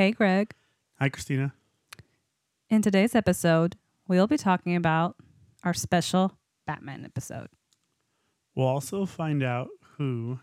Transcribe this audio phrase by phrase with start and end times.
[0.00, 0.54] Hey, Greg.
[0.98, 1.52] Hi, Christina.
[2.70, 3.76] In today's episode,
[4.08, 5.16] we'll be talking about
[5.62, 7.48] our special Batman episode.
[8.54, 9.68] We'll also find out
[9.98, 10.40] who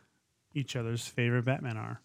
[0.53, 2.01] each other's favorite Batman are.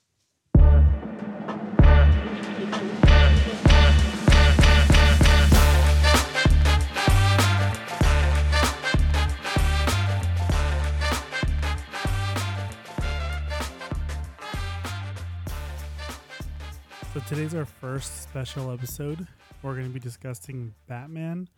[17.34, 19.27] Today's our first special episode.
[19.62, 21.48] We're going to be discussing Batman.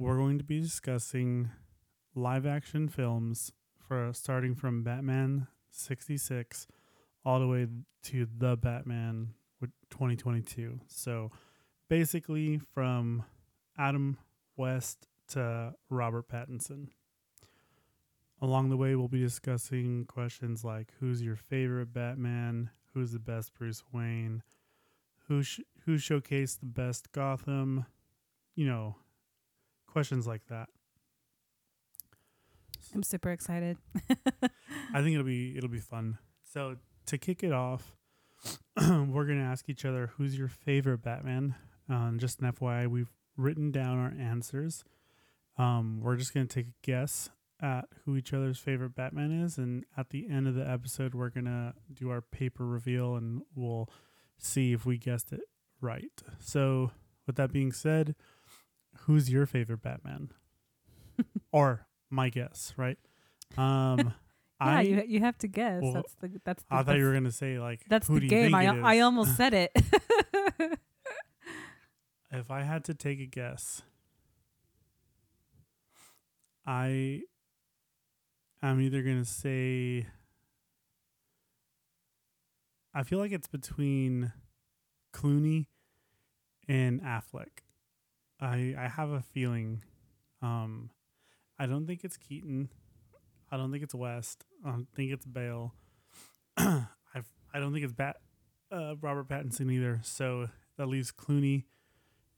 [0.00, 1.48] We're going to be discussing
[2.16, 3.52] live action films
[3.86, 6.66] for starting from Batman 66
[7.24, 7.68] all the way
[8.02, 9.28] to the Batman
[9.60, 10.80] with 2022.
[10.88, 11.30] So
[11.88, 13.22] basically from
[13.78, 14.18] Adam
[14.56, 16.88] West to Robert Pattinson.
[18.42, 23.54] Along the way, we'll be discussing questions like who's your favorite Batman, who's the best
[23.54, 24.42] Bruce Wayne,
[25.28, 27.86] who sh- who showcased the best Gotham,
[28.54, 28.96] you know,
[29.86, 30.68] questions like that.
[32.94, 33.78] I'm super excited.
[34.92, 36.18] I think it'll be it'll be fun.
[36.44, 37.96] So to kick it off,
[38.76, 41.54] we're gonna ask each other who's your favorite Batman.
[41.88, 44.84] Um, just an FYI, we've written down our answers.
[45.58, 49.84] Um, we're just gonna take a guess at who each other's favorite Batman is, and
[49.96, 53.88] at the end of the episode, we're gonna do our paper reveal, and we'll
[54.38, 55.42] see if we guessed it
[55.80, 56.22] right.
[56.38, 56.90] So,
[57.26, 58.14] with that being said,
[59.00, 60.30] who's your favorite Batman?
[61.52, 62.98] or my guess, right?
[63.56, 64.14] Um,
[64.58, 65.82] Yeah, I you you have to guess.
[65.82, 68.20] well, that's the that's the I thought you were gonna say like that's who the
[68.20, 68.54] do you game.
[68.54, 69.70] I I almost said it.
[72.30, 73.82] if I had to take a guess,
[76.66, 77.20] I
[78.62, 80.06] I'm either gonna say
[82.96, 84.32] I feel like it's between
[85.12, 85.66] Clooney
[86.66, 87.60] and Affleck.
[88.40, 89.82] I I have a feeling.
[90.40, 90.88] Um,
[91.58, 92.70] I don't think it's Keaton.
[93.52, 94.44] I don't think it's West.
[94.64, 95.74] I don't think it's Bale.
[96.56, 96.86] I
[97.52, 98.16] I don't think it's Bat
[98.72, 100.00] uh, Robert Pattinson either.
[100.02, 100.48] So
[100.78, 101.64] that leaves Clooney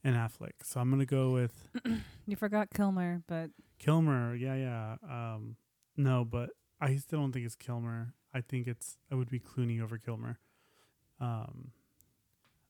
[0.03, 0.65] and Affleck.
[0.65, 1.69] So I'm gonna go with
[2.27, 4.35] you forgot Kilmer, but Kilmer.
[4.35, 4.97] Yeah, yeah.
[5.09, 5.55] Um,
[5.97, 8.15] no, but I still don't think it's Kilmer.
[8.35, 10.41] I think it's it would be Clooney over Kilmer.
[11.21, 11.73] Um,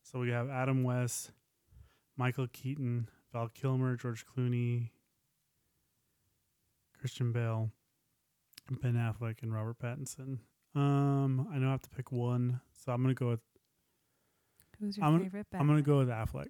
[0.02, 1.32] so we have Adam West,
[2.16, 4.90] Michael Keaton, Val Kilmer, George Clooney,
[6.98, 7.70] Christian Bale,
[8.82, 10.38] Ben Affleck, and Robert Pattinson.
[10.74, 13.40] Um, I know I have to pick one, so I'm gonna go with
[14.78, 15.60] who's your I'm gonna- favorite Batman?
[15.60, 16.48] I'm gonna go with Affleck.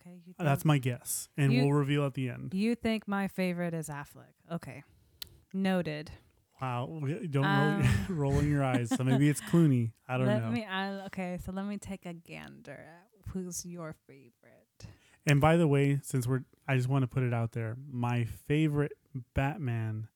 [0.00, 2.54] Okay, you think, That's my guess, and You- we'll reveal at the end.
[2.54, 4.34] you think my favorite is Affleck.
[4.50, 4.84] Okay,
[5.52, 6.12] noted.
[6.60, 7.00] Wow,
[7.30, 7.88] don't Um, roll,
[8.32, 8.88] rolling your eyes.
[8.90, 9.92] So maybe it's Clooney.
[10.08, 10.50] I don't let know.
[10.50, 10.64] me.
[10.64, 14.86] I, okay, so let me take a gander at who's your favorite.
[15.26, 17.76] And by the way, since we're, I just want to put it out there.
[17.90, 18.92] My favorite
[19.34, 20.08] Batman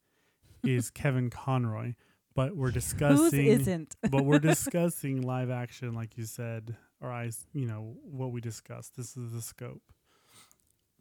[0.65, 1.95] is Kevin Conroy,
[2.35, 3.47] but we're discussing.
[3.47, 3.97] isn't?
[4.11, 8.97] but we're discussing live action, like you said, or I, you know, what we discussed.
[8.97, 9.83] This is the scope.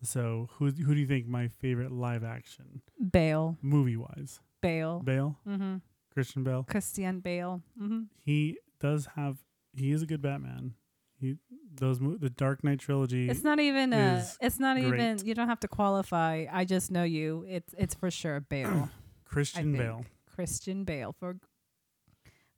[0.01, 3.57] So who who do you think my favorite live action Bale.
[3.61, 4.39] movie wise?
[4.61, 5.01] Bale.
[5.03, 5.75] Bale, Mm-hmm.
[6.13, 6.63] Christian Bale.
[6.69, 7.61] Christian Bale.
[7.81, 8.01] Mm-hmm.
[8.25, 9.37] He does have.
[9.75, 10.73] He is a good Batman.
[11.19, 11.35] He
[11.75, 13.29] those mo- the Dark Knight trilogy.
[13.29, 14.25] It's not even a.
[14.41, 15.19] It's not even.
[15.25, 16.45] You don't have to qualify.
[16.51, 17.45] I just know you.
[17.47, 18.89] It's it's for sure Bale.
[19.25, 19.73] Christian.
[19.73, 20.05] Bale.
[20.33, 21.37] Christian Bale for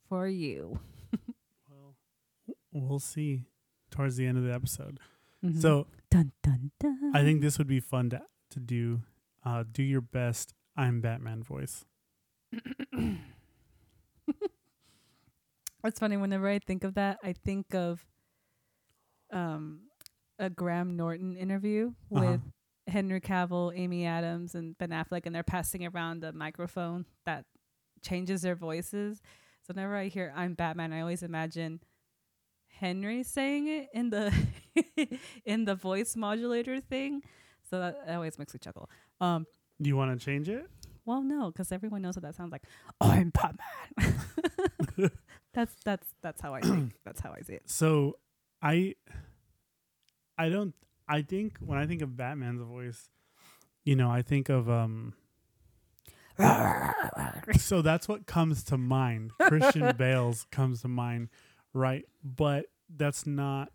[0.07, 0.79] for you.
[2.73, 3.43] Well, we'll see
[3.89, 4.99] towards the end of the episode.
[5.43, 5.61] Mhm.
[5.61, 7.11] So dun dun dun.
[7.13, 9.01] I think this would be fun to to do.
[9.43, 10.53] Uh, do your best.
[10.77, 11.83] I'm Batman voice.
[15.83, 18.05] It's funny whenever I think of that, I think of
[19.31, 19.81] um
[20.37, 22.21] a Graham Norton interview Uh-huh.
[22.31, 22.41] with
[22.87, 27.45] Henry Cavill, Amy Adams, and Ben Affleck, and they're passing around a microphone that
[28.03, 29.21] changes their voices.
[29.63, 31.79] So whenever I hear "I'm Batman," I always imagine
[32.67, 34.31] Henry saying it in the
[35.45, 37.23] in the voice modulator thing.
[37.69, 38.89] So that, that always makes me chuckle.
[39.19, 39.45] Um,
[39.81, 40.69] Do you want to change it?
[41.05, 42.63] Well, no, because everyone knows what that sounds like.
[42.99, 45.11] Oh, I'm Batman.
[45.53, 46.93] that's that's that's how I think.
[47.03, 47.63] That's how I see it.
[47.69, 48.17] So
[48.61, 48.95] I
[50.37, 50.73] I don't
[51.07, 53.09] I think when I think of Batman's voice,
[53.83, 55.13] you know, I think of um
[57.57, 59.31] so that's what comes to mind.
[59.39, 61.29] Christian Bale's comes to mind,
[61.73, 62.05] right?
[62.23, 63.71] But that's not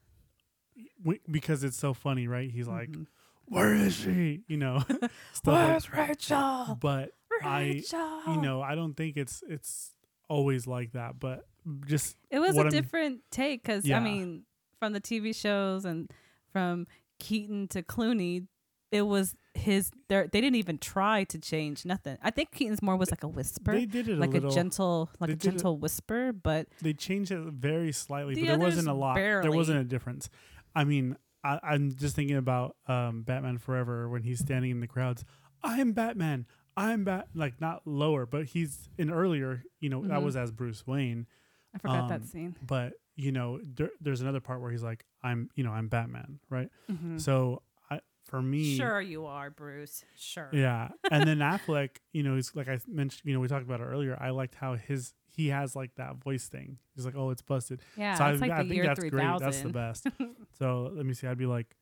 [1.02, 2.50] w- because it's so funny, right?
[2.50, 3.06] He's like, Mhm.
[3.48, 4.78] "Where is she?" You know,
[5.32, 6.78] stuff like- Where's Rachel?
[6.80, 7.10] But
[7.42, 7.82] I,
[8.28, 9.92] you know, I don't think it's it's
[10.28, 11.18] always like that.
[11.18, 11.46] But
[11.86, 13.98] just it was what a I'm- different take because Yeah.
[13.98, 14.42] I mean,
[14.78, 16.10] from the TV shows and
[16.52, 16.86] from
[17.18, 18.46] Keaton to Clooney,
[18.92, 19.90] it was his.
[20.08, 22.16] They they didn't even try to change nothing.
[22.22, 25.10] I think Keaton's more was like a whisper, They did it like a a, gentle,
[25.20, 26.32] like they a did it- gentle whisper.
[26.32, 29.14] But they changed it very slightly, The but there wasn't a others lot.
[29.16, 30.30] There wasn't a difference.
[30.74, 34.86] I mean, I, I'm just thinking about um, Batman Forever when he's standing in the
[34.86, 35.24] crowds.
[35.62, 36.46] I am Batman.
[36.76, 37.28] I'm Bat.
[37.34, 39.62] Like not lower, but he's in earlier.
[39.80, 40.24] You know, that Mhm.
[40.24, 41.26] was as Bruce Wayne.
[41.74, 42.56] I forgot Um, that scene.
[42.66, 45.48] But you know, there, there's another part where he's like, I'm.
[45.54, 46.38] You know, I'm Batman.
[46.50, 46.68] Right.
[46.90, 47.18] Mhm.
[47.20, 50.04] So I, for me, Sure, you are Bruce.
[50.16, 50.50] Sure.
[50.52, 53.80] Yeah, and then Affleck, you know, he's like I mentioned, you know, we talked about
[53.80, 54.18] it earlier.
[54.20, 56.78] I liked how his he has like that voice thing.
[56.94, 57.80] He's like, oh, it's busted.
[57.96, 59.38] Yeah, so I, like I the think year that's three great.
[59.38, 60.06] That's the best.
[60.58, 61.26] so let me see.
[61.26, 61.76] I'd be like,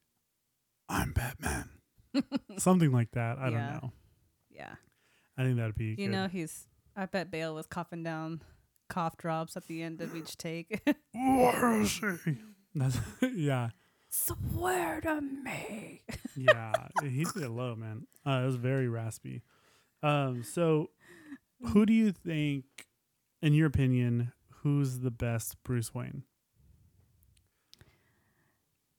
[0.88, 1.68] I'm Batman,
[2.58, 3.38] something like that.
[3.38, 3.50] I Yeah.
[3.50, 3.92] don't know.
[4.50, 4.74] yeah.
[5.38, 5.86] I think that'd be.
[5.86, 6.10] You good.
[6.10, 6.66] know, he's.
[6.96, 8.42] I bet Bale was coughing down
[8.88, 10.80] cough drops at the end of each take.
[11.12, 12.36] Where is he?
[12.74, 12.98] That's
[13.34, 13.70] yeah,
[14.08, 16.02] Swear to me.
[16.36, 16.72] yeah.
[17.02, 18.06] he did it low, man.
[18.26, 19.42] Uh, it was very raspy.
[20.02, 20.90] Um, so
[21.68, 22.64] who do you think,
[23.44, 24.32] in your opinion,
[24.62, 26.22] who's the best Bruce Wayne?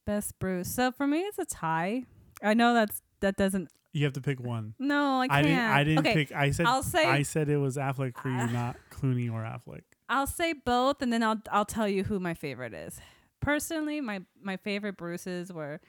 [0.06, 0.70] Best Bruce.
[0.70, 2.04] So for me, it's a tie.
[2.44, 3.70] I know that's that doesn't.
[3.92, 4.76] You have to pick one.
[4.78, 5.36] No, I can't.
[5.36, 5.60] I didn't.
[5.60, 6.32] I didn't okay, pick.
[6.32, 6.68] I said.
[6.68, 8.46] I'll say- I said it was Affleck for you, Ah.
[8.46, 9.82] not Clooney or Affleck.
[10.08, 13.00] I'll say both, and then I'll I'll tell you who my favorite is.
[13.42, 15.82] Personally, my my favorite Bruces were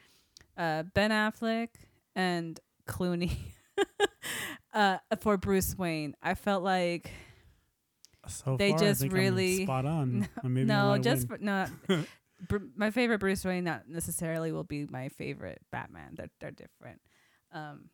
[0.57, 1.69] uh, Ben Affleck
[2.15, 2.59] and
[2.89, 3.37] Clooney.
[4.73, 7.11] uh, for Bruce Wayne, I felt like
[8.29, 10.29] So They far, just think I'm really- spot on.
[10.43, 11.67] maybe no, just for, no.
[12.49, 16.15] Br- my favorite Bruce Wayne not necessarily will be my favorite Batman.
[16.17, 17.01] They're they're different.
[17.53, 17.91] Um,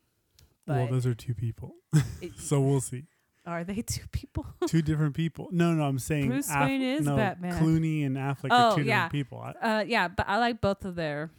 [0.66, 1.74] but well, those are two people,
[2.20, 3.04] it- so we'll see.
[3.46, 4.46] are they two people?
[4.66, 5.48] two different people.
[5.52, 7.62] No, no, I'm saying Bruce Wayne is no, Batman.
[7.62, 9.06] Clooney and Affleck Oh, are two yeah.
[9.08, 9.38] different people.
[9.40, 9.50] I,
[9.80, 11.30] uh, yeah, but I like both of their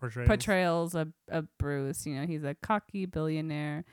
[0.00, 0.28] portrayals.
[0.28, 2.06] portrayals of, of Bruce.
[2.06, 3.84] You know, he's a cocky billionaire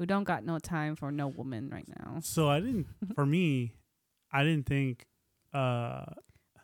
[0.00, 2.20] who don't got no time for no woman right now.
[2.22, 2.86] So I didn't.
[3.14, 3.74] For me,
[4.32, 5.04] I didn't think.
[5.52, 6.06] Uh,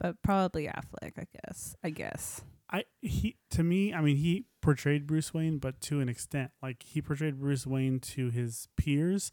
[0.01, 1.77] But probably Affleck, I guess.
[1.85, 2.41] I guess.
[2.71, 6.83] I he to me, I mean, he portrayed Bruce Wayne, but to an extent, like
[6.83, 9.31] he portrayed Bruce Wayne to his peers,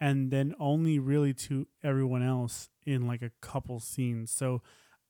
[0.00, 4.32] and then only really to everyone else in like a couple scenes.
[4.32, 4.62] So,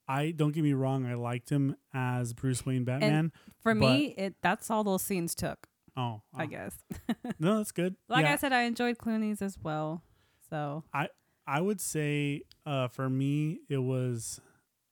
[0.06, 3.32] I don't get me wrong, I liked him as Bruce Wayne Batman.
[3.62, 5.66] For me, it that's all those scenes took.
[5.96, 6.76] Oh, I guess.
[7.38, 7.96] no, that's good.
[8.08, 8.32] like Yeah.
[8.32, 10.02] I said, I enjoyed Clooney's as well.
[10.50, 11.08] So I
[11.46, 14.40] I would say uh, for me it was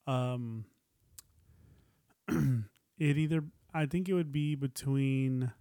[0.07, 0.65] um
[2.27, 5.51] it either I think it would be between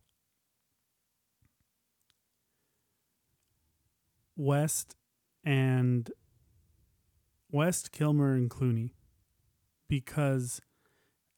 [4.36, 4.96] West
[5.44, 6.10] and
[7.50, 8.90] West Kilmer and Clooney
[9.88, 10.60] because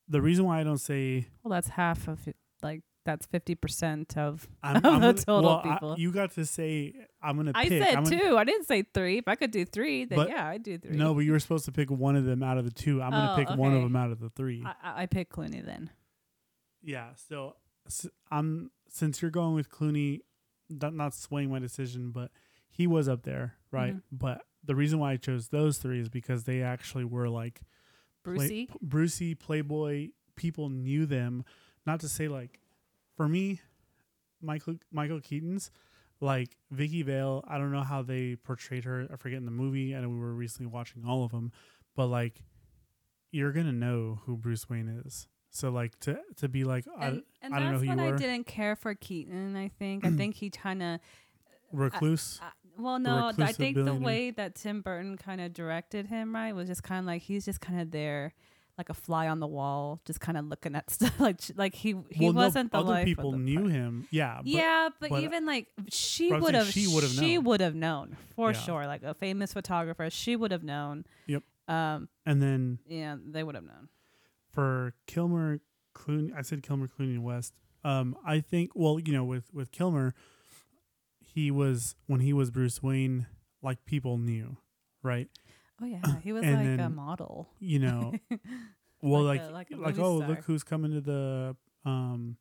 [0.08, 2.36] the reason why I don't say well, that's half of it.
[2.62, 4.48] Like that's fifty percent of.
[4.62, 5.94] I'm, Of I'm the gonna- total well, I- people.
[5.98, 7.82] you got to say I'm gonna I pick.
[7.82, 8.36] said I'm gonna- two.
[8.36, 9.18] I didn't say three.
[9.18, 10.96] If I could do three, then But- yeah, I'd do three.
[10.96, 13.02] No, but you were supposed to pick one of them out of the two.
[13.02, 14.62] I'm gonna Oh, pick one of them out of the three.
[14.64, 15.90] I, I, I pick Clooney then.
[16.82, 17.56] Yeah, so
[18.30, 20.20] I'm since you're going with Clooney,
[20.70, 22.30] not, not swaying my decision, but
[22.70, 23.94] he was up there, right?
[23.96, 24.02] Mhm.
[24.12, 27.60] But the reason why I chose those three is because they actually were like
[28.22, 28.66] Brucey.
[28.66, 30.08] p- Brucey, Playboy.
[30.36, 31.44] People knew them.
[31.87, 32.61] Not to say like,
[33.16, 33.61] for me,
[34.42, 35.71] Michael Michael Keaton's
[36.21, 37.44] like Vicki Vale.
[37.47, 39.06] I don't know how they portrayed her.
[39.12, 39.94] I forget in the movie.
[39.94, 41.52] I know we were recently watching all of them,
[41.97, 42.42] but like,
[43.30, 45.26] you're gonna know who Bruce Wayne is.
[45.50, 48.14] So like to to be like I- and and I don't know who you what
[48.14, 49.56] I didn't care for Keaton.
[49.56, 50.04] I think.
[50.04, 51.00] I think he kind of.
[51.73, 52.40] recluse.
[52.42, 56.52] Uh, well, no, I think the way that Tim Burton kind of directed him, right,
[56.52, 58.35] was just kind of like he's just kind of there,
[58.76, 61.19] like a fly on the wall, just kind of looking at stuff.
[61.21, 63.71] Like, like he he well, wasn't the other people the knew part.
[63.73, 64.09] him.
[64.11, 67.45] Yeah, but yeah, but, but- even like she would have, she would've she known.
[67.45, 68.59] would have known for Yeah.
[68.59, 68.87] sure.
[68.87, 71.04] Like a famous photographer, she would have known.
[71.26, 71.43] Yep.
[71.69, 72.09] Um.
[72.26, 73.88] and then Yeah, they would have known.
[74.52, 75.61] for Kilmer,
[75.95, 77.54] Clooney, I said Kilmer, Clooney, and West.
[77.85, 80.14] Um, I think well, you know, with with Kilmer,
[81.21, 83.26] he was when he was Bruce Wayne,
[83.62, 84.57] like people knew,
[85.02, 85.28] right?
[85.85, 87.49] Oh yeah, he was like a model.
[87.61, 88.12] You know,
[89.03, 90.29] well, Like like a- like, like a movie oh, star.
[90.29, 92.37] look who's coming to the um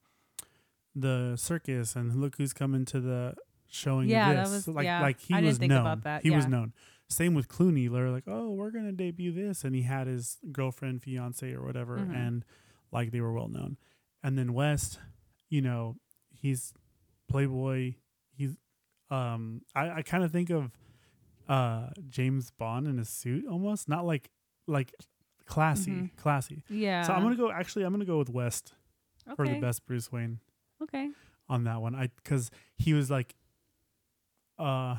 [0.96, 3.36] the circus, and look who's coming to the
[3.68, 4.10] showing.
[4.10, 4.68] Yeah, of that this.
[4.68, 6.02] was- like yeah, like he I was known.
[6.22, 6.74] He was known.
[7.10, 7.92] Same with Clooney.
[7.92, 11.98] They're like, oh, we're gonna debut this, and he had his girlfriend, fiance, or whatever,
[11.98, 12.16] Mhm.
[12.16, 12.46] and
[12.92, 13.78] like they were well known.
[14.24, 15.00] And then West,
[15.50, 15.98] you know,
[16.32, 16.74] he's
[17.30, 17.96] Playboy.
[18.36, 18.56] He's
[19.12, 20.72] um, I I kind of think of
[21.50, 24.30] uh James Bond in a suit almost, not like
[24.68, 24.94] like
[25.46, 26.16] classy, Mhm.
[26.16, 26.64] classy.
[26.70, 27.04] Yeah.
[27.04, 27.52] So I'm gonna go.
[27.52, 28.74] Actually, I'm gonna go with West
[29.28, 29.36] okay.
[29.36, 30.40] for the best Bruce Wayne
[30.82, 31.10] Okay.
[31.50, 31.96] on that one.
[31.96, 33.36] I because he was like,
[34.58, 34.98] uh,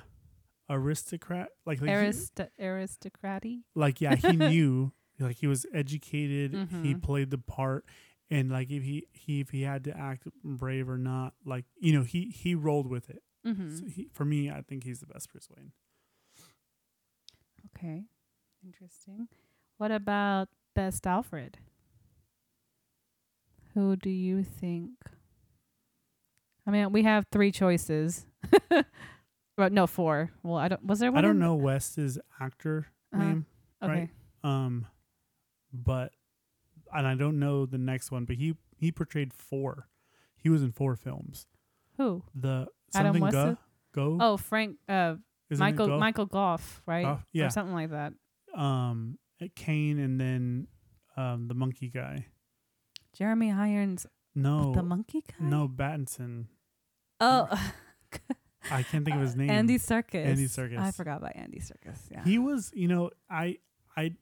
[0.69, 1.49] aristocrat.
[1.67, 3.63] Like like, he, Arist- aristocraty.
[3.75, 4.93] like yeah, he knew.
[5.21, 6.53] Like he was educated.
[6.83, 7.03] He Mhm.
[7.03, 7.85] played the part.
[8.31, 11.93] And like if he, he if he had to act brave or not, like you
[11.93, 13.23] know he he rolled with it.
[13.47, 13.77] Mm-hmm.
[13.77, 15.73] So he, for me, I think he's the best Bruce Wayne.
[17.77, 18.05] Okay.
[18.65, 19.29] Interesting.
[19.79, 21.59] What about best Alfred?
[23.75, 24.91] Who do you think?
[26.67, 28.25] I mean, we have three choices.
[29.59, 30.31] well, no, four.
[30.43, 30.85] Well, I don't.
[30.85, 31.19] Was there one?
[31.19, 33.23] I don't in- know West's actor Uh-huh.
[33.23, 33.47] name,
[33.83, 33.93] Okay.
[33.93, 34.11] right?
[34.45, 34.87] um,
[35.73, 36.13] but
[36.93, 39.89] and I don't know the next one, but he he portrayed four.
[40.37, 41.47] He was in four films.
[41.97, 42.23] Who?
[42.35, 43.57] The Adam something West go
[43.95, 44.19] go.
[44.21, 44.77] Oh, Frank.
[44.89, 45.17] Uh,
[45.55, 45.87] Isn't Michael.
[45.87, 45.99] Go?
[45.99, 47.05] Michael Gough, right?
[47.05, 47.27] Gough?
[47.33, 47.47] Yeah.
[47.47, 48.13] Or something like that.
[48.55, 49.19] Um,
[49.57, 50.67] Kane and then
[51.17, 52.27] um the monkey guy.
[53.17, 55.45] Jeremy Irons, No, the monkey guy.
[55.47, 56.47] no Battinson.
[57.21, 57.49] Oh,
[58.71, 59.51] I can't think of his name.
[59.51, 60.25] Andy Serkis.
[60.27, 60.79] Andy Serkis.
[60.79, 61.99] I forgot about Andy Serkis.
[62.11, 62.25] Yeah.
[62.25, 63.59] He was, you know, I
[63.97, 64.15] I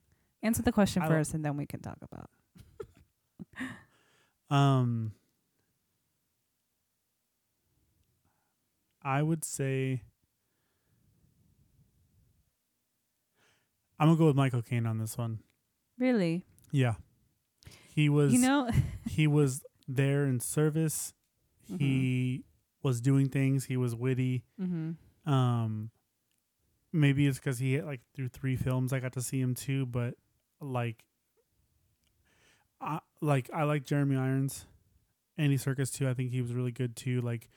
[0.42, 2.28] Answer the question I first, and then we can talk about.
[4.50, 5.12] Um,
[9.02, 10.02] I would say
[14.02, 15.38] I'm gonna go with Michael Caine on this one.
[15.98, 16.94] Really, Yeah,
[17.94, 18.32] he was.
[18.32, 18.68] you know,
[19.08, 21.14] he was there in service.
[21.70, 21.78] Mhm.
[21.80, 22.44] He
[22.82, 23.66] was doing things.
[23.66, 24.42] He was witty.
[24.58, 24.92] hmm
[25.24, 25.90] Um,
[26.92, 30.14] maybe it's because he like through three films I got to see him too, but
[30.60, 31.04] like,
[32.80, 34.66] I like I like Jeremy Irons,
[35.38, 36.08] Andy Serkis too.
[36.08, 37.20] I think he was really good too.
[37.20, 37.48] Like,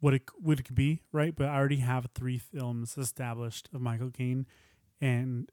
[0.00, 1.34] what it what it could be, right?
[1.34, 4.46] But I already have three films established of Michael Caine,
[5.00, 5.48] and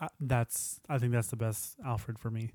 [0.00, 2.50] I, that's I think that's the best Alfred for me.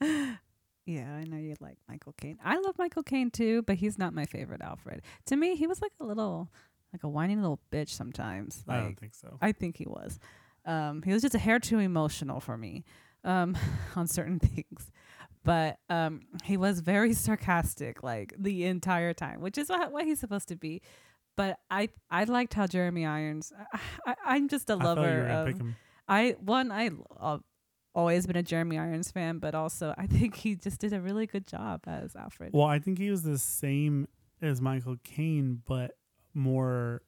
[0.00, 2.38] yeah, I know you like Michael Caine.
[2.44, 5.02] I love Michael Caine too, but he's not my favorite Alfred.
[5.26, 6.48] To me, he was like a little,
[6.92, 8.64] like a whiny little bitch sometimes.
[8.68, 9.38] I don't think so.
[9.40, 10.18] I think he was.
[10.66, 12.84] Um, he was just a hair too emotional for me
[13.24, 13.56] um,
[13.96, 14.90] on certain things.
[15.42, 20.20] But um, he was very sarcastic like the entire time, which is what, what he's
[20.20, 20.82] supposed to be.
[21.40, 23.50] But I I liked how Jeremy Irons.
[24.06, 25.46] I, I'm just a I thought you lover of.
[25.46, 25.76] pick him.
[26.06, 27.40] I one I I've
[27.94, 31.26] always been a Jeremy Irons fan, but also I think he just did a really
[31.26, 32.52] good job as Alfred.
[32.52, 34.06] Well, I think he was the same
[34.42, 35.92] as Michael Caine, but
[36.34, 37.00] more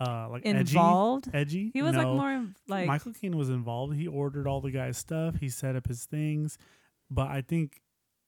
[0.00, 1.28] uh like Involved.
[1.28, 1.38] edgy.
[1.38, 1.70] edgy.
[1.72, 3.94] He was like more like Michael Caine was involved.
[3.94, 5.36] He ordered all the guys' stuff.
[5.38, 6.58] He set up his things,
[7.10, 7.80] but I think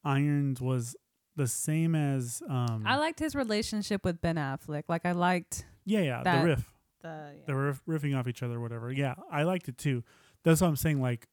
[0.04, 0.94] Irons was
[1.36, 2.84] the same as um.
[2.86, 4.84] I liked his relationship with Ben Affleck.
[4.88, 6.72] Like I liked yeah, yeah, that- the riff.
[7.02, 8.90] the They were riff- riffing off each other, whatever.
[8.92, 10.02] Yeah, I liked it too.
[10.42, 11.00] That's what I'm saying.
[11.00, 11.26] Like,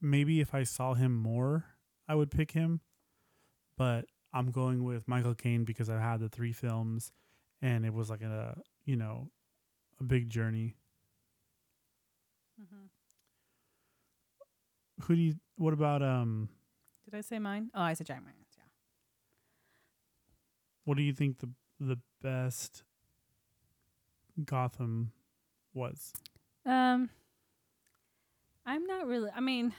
[0.00, 1.64] maybe if I saw him more,
[2.08, 2.80] I would pick him.
[3.76, 7.12] But I'm going with Michael Caine because I had the three films,
[7.60, 9.30] and it was like a you know,
[10.00, 10.76] a big journey.
[12.60, 12.88] Mhm.
[15.04, 15.34] Who do you?
[15.56, 16.48] What about um?
[17.04, 17.70] Did I say mine?
[17.74, 18.41] Oh, I said Irons.
[20.84, 22.82] What do you think the the best
[24.44, 25.12] Gotham
[25.74, 26.12] was?
[26.64, 27.10] Um,
[28.64, 29.30] I'm not really.
[29.34, 29.74] I mean,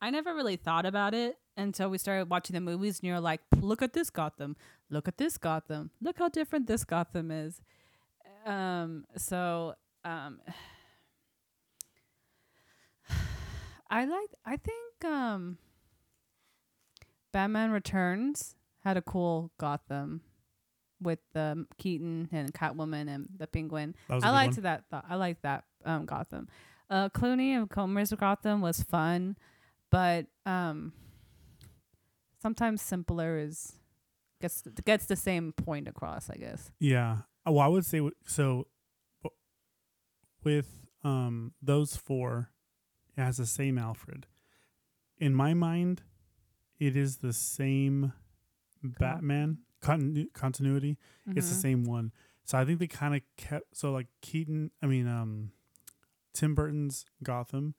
[0.00, 3.40] I never really thought about it until we started watching the movies, and you're like,
[3.60, 4.56] "Look at this Gotham!
[4.90, 5.90] Look at this Gotham!
[6.00, 7.62] Look how different this Gotham is."
[8.44, 9.04] Um.
[9.16, 9.74] So,
[10.04, 10.40] um,
[13.90, 14.34] I like.
[14.44, 15.58] I think um,
[17.32, 20.20] Batman Returns had a cool Gotham
[21.02, 23.94] with the Keaton and Catwoman and the Penguin.
[24.08, 24.62] That was a I liked one.
[24.62, 24.84] that.
[24.90, 26.48] Th- I liked that um, Gotham.
[26.88, 29.36] Uh, Clooney and Kilmer's Gotham was fun,
[29.90, 30.92] but um,
[32.40, 33.72] sometimes simpler is
[34.40, 36.30] gets gets the same point across.
[36.30, 36.70] I guess.
[36.78, 37.18] Yeah.
[37.44, 38.66] Oh, Well, I would say w- so.
[39.22, 39.36] w-
[40.44, 42.50] With um those four,
[43.16, 44.26] it has the same Alfred.
[45.18, 46.02] In my mind,
[46.78, 48.12] it is the same
[48.82, 50.98] Batman continu- continuity.
[51.26, 51.60] It's the Mhm.
[51.62, 52.12] same one.
[52.44, 54.70] So I think they kind of kept so like Keaton.
[54.82, 55.52] I mean, um,
[56.32, 57.74] Tim Burton's Gotham.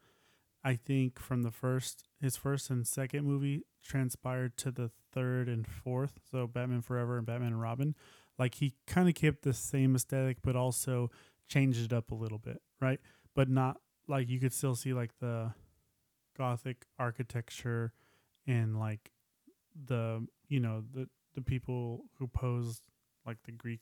[0.63, 5.65] I think from the first his first and second movie transpired to the third and
[5.67, 6.19] fourth.
[6.29, 7.95] So Batman Forever and Batman and Robin.
[8.37, 11.09] Like he kind of kept the same aesthetic, but also
[11.47, 12.99] changed it up a little bit, right?
[13.33, 15.53] But not like you could still see like the
[16.37, 17.93] gothic architecture
[18.45, 19.11] and like
[19.75, 22.87] the you know the the people who posed
[23.25, 23.81] like the Greek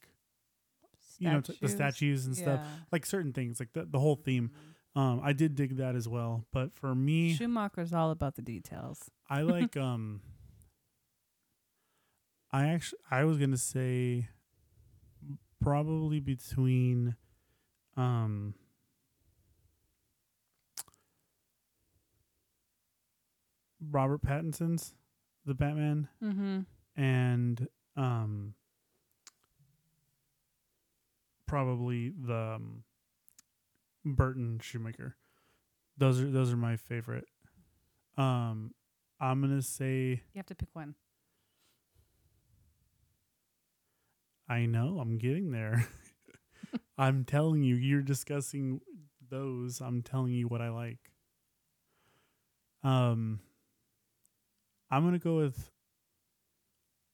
[1.19, 2.60] you know, t- the statues and stuff.
[2.91, 4.51] Like certain things like the, the whole theme
[4.95, 9.10] Um, I did dig that as well, but for me, Schumacher's all about the details.
[9.29, 10.22] I like um.
[12.51, 14.29] I actually I was gonna say
[15.62, 17.15] probably between
[17.98, 18.53] um
[23.91, 24.93] Robert Pattinson's
[25.46, 26.60] the Batman Mm-hmm.
[27.02, 28.54] and um
[31.48, 32.84] probably the um,
[34.04, 35.16] Burton Schumacher.
[35.98, 37.25] Those are those are my favorite.
[38.18, 38.74] Um
[39.20, 40.96] I'm going to say You have to pick one.
[44.48, 45.88] I know, I'm getting there.
[46.98, 48.82] I'm telling you, you're discussing
[49.30, 49.82] those.
[49.82, 51.00] I'm telling you what I like.
[52.84, 53.40] Um
[54.96, 55.72] I'm going to go with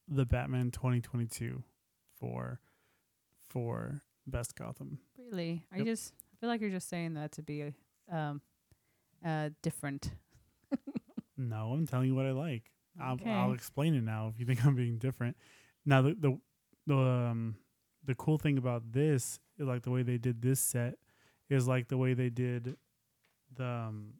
[0.07, 1.63] the Batman 2022
[2.19, 2.59] for
[3.49, 4.99] for best Gotham.
[5.17, 5.65] Really?
[5.71, 5.85] I Yep.
[5.87, 7.73] just I feel like you're just saying that to be
[8.11, 8.41] um
[9.25, 10.11] uh different.
[11.37, 12.69] No, I'm telling you what I like.
[13.01, 13.31] I'll, Okay.
[13.31, 15.35] I'll explain it now if you think I'm being different.
[15.85, 16.37] Now the the
[16.85, 17.55] the um
[18.05, 20.95] the cool thing about this is like the way they did this set
[21.49, 22.75] is like the way they did
[23.55, 24.13] the um,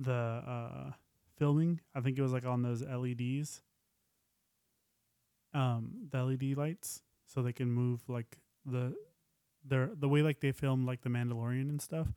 [0.00, 0.90] the uh
[1.40, 1.80] filming.
[1.94, 3.62] I think it was like on those LEDs.
[5.52, 8.94] Um the LED lights so they can move like the
[9.64, 12.08] their the way like they film like the Mandalorian and stuff.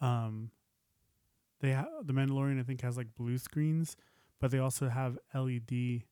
[0.00, 0.50] Um
[1.60, 3.96] they ha- the Mandalorian I think has like blue screens,
[4.40, 6.02] but they also have LED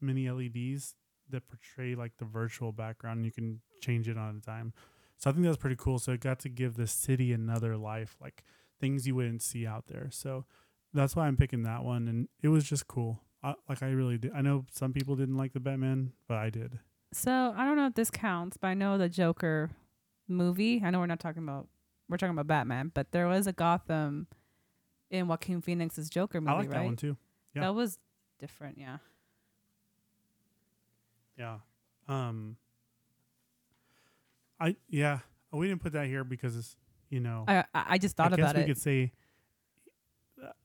[0.00, 0.94] mini LEDs
[1.28, 3.26] that portray like the virtual background.
[3.26, 4.72] You can change it on a dime.
[5.18, 5.98] So I think that's pretty cool.
[5.98, 8.44] So it got to give the city another life, like
[8.80, 10.08] things you wouldn't see out there.
[10.10, 10.46] So
[10.94, 13.20] that's why I'm picking that one, and it was just cool.
[13.42, 14.32] I, like I really did.
[14.34, 16.78] I know some people didn't like the Batman, but I did.
[17.12, 19.70] So I don't know if this counts, but I know the Joker
[20.26, 20.82] movie.
[20.84, 21.68] I know we're not talking about
[22.08, 24.26] we're talking about Batman, but there was a Gotham
[25.10, 26.78] in Joaquin Phoenix's Joker movie, I like right?
[26.78, 27.16] that one too.
[27.54, 27.62] Yeah.
[27.62, 27.98] That was
[28.38, 28.98] different, yeah.
[31.38, 31.58] Yeah.
[32.08, 32.56] Um.
[34.60, 35.20] I yeah.
[35.52, 36.76] We didn't put that here because it's
[37.08, 37.44] you know.
[37.46, 38.66] I I just thought I guess about we it.
[38.66, 39.12] could say.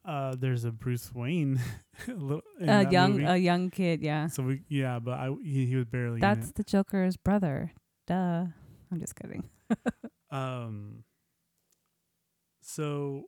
[0.06, 1.60] Uh, there's a Bruce Wayne,
[2.08, 3.24] a little- A young movie.
[3.26, 4.28] a young kid, yeah.
[4.28, 7.72] So we yeah, but I he, he was barely That's the Joker's brother.
[8.08, 8.46] Duh.
[8.92, 9.50] I'm just kidding.
[10.32, 11.04] Um.
[12.62, 13.26] So.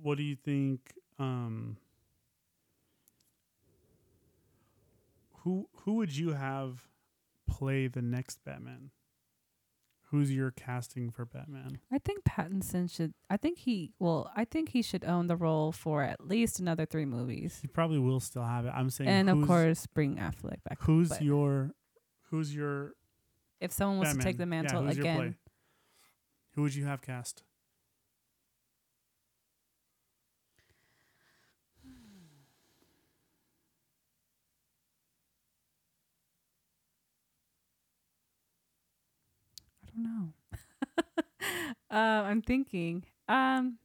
[0.00, 0.92] What do you think?
[1.18, 1.76] Um.
[5.42, 6.88] Who who would you have
[7.48, 8.90] play the next Batman?
[10.10, 11.80] Who's your casting for Batman?
[11.92, 13.12] I think Pattinson should.
[13.28, 13.92] I think he.
[13.98, 17.68] Well, I think he should own the role for at least another three movies, He
[17.68, 18.72] probably will still have it.
[18.74, 20.78] I'm saying, and of course bring Affleck back.
[20.80, 21.72] who's but- your
[22.30, 22.92] who's your
[23.60, 24.64] If someone was to take the Batman?
[24.64, 25.10] Yeah, mantle play?
[25.26, 25.36] again,
[26.54, 27.42] Who would you have cast?
[39.98, 40.32] Don't know.
[41.90, 43.04] uh, I'm thinking.
[43.28, 43.78] Um,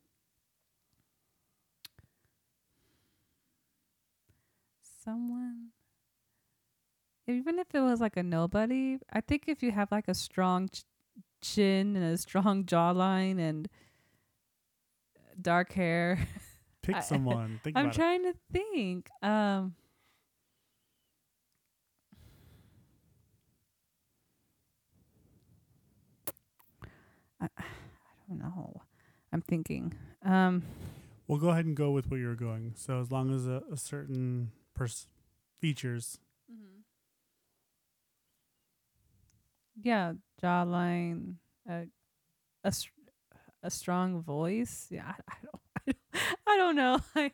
[5.04, 5.69] someone.
[7.28, 10.69] Even if it was like a nobody, I think if you have like a strong
[10.69, 10.84] ch-
[11.41, 13.69] chin and a strong jawline and
[15.41, 16.19] dark hair,
[16.84, 17.62] Pick I- someone.
[17.63, 19.10] Think I'm about trying to think.
[19.21, 19.76] Um,
[27.44, 27.64] I, I
[28.30, 28.82] don't know.
[29.32, 29.94] I'm thinking.
[30.24, 30.64] Um.
[31.28, 32.74] We'll go ahead and go with where you're going.
[32.76, 35.08] So as long as a, a certain pers-
[35.60, 36.20] features.
[39.82, 41.36] yeah, jawline,
[41.68, 41.88] a
[42.64, 42.74] a,
[43.64, 44.88] a strong voice.
[44.90, 47.00] Yeah, I, I don't, I don't, I don't know.
[47.16, 47.34] Like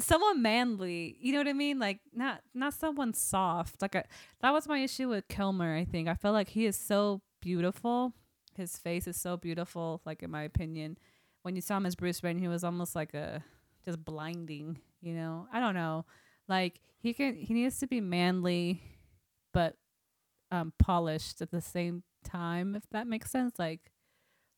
[0.00, 1.16] someone manly.
[1.20, 1.78] You know what I mean?
[1.78, 3.82] Like not not someone soft.
[3.82, 4.04] Like I,
[4.40, 5.76] that was my issue with Kilmer.
[5.76, 8.14] I think I felt like he is so beautiful.
[8.56, 10.00] His face is so beautiful.
[10.04, 10.98] Like in my opinion,
[11.42, 13.42] when you saw him as Bruce Wayne, he was almost like a
[13.84, 14.78] just blinding.
[15.00, 16.04] You know, I don't know.
[16.48, 18.82] Like he can, he needs to be manly,
[19.52, 19.76] but
[20.50, 22.74] um polished at the same time.
[22.74, 23.54] If that makes sense.
[23.58, 23.92] Like,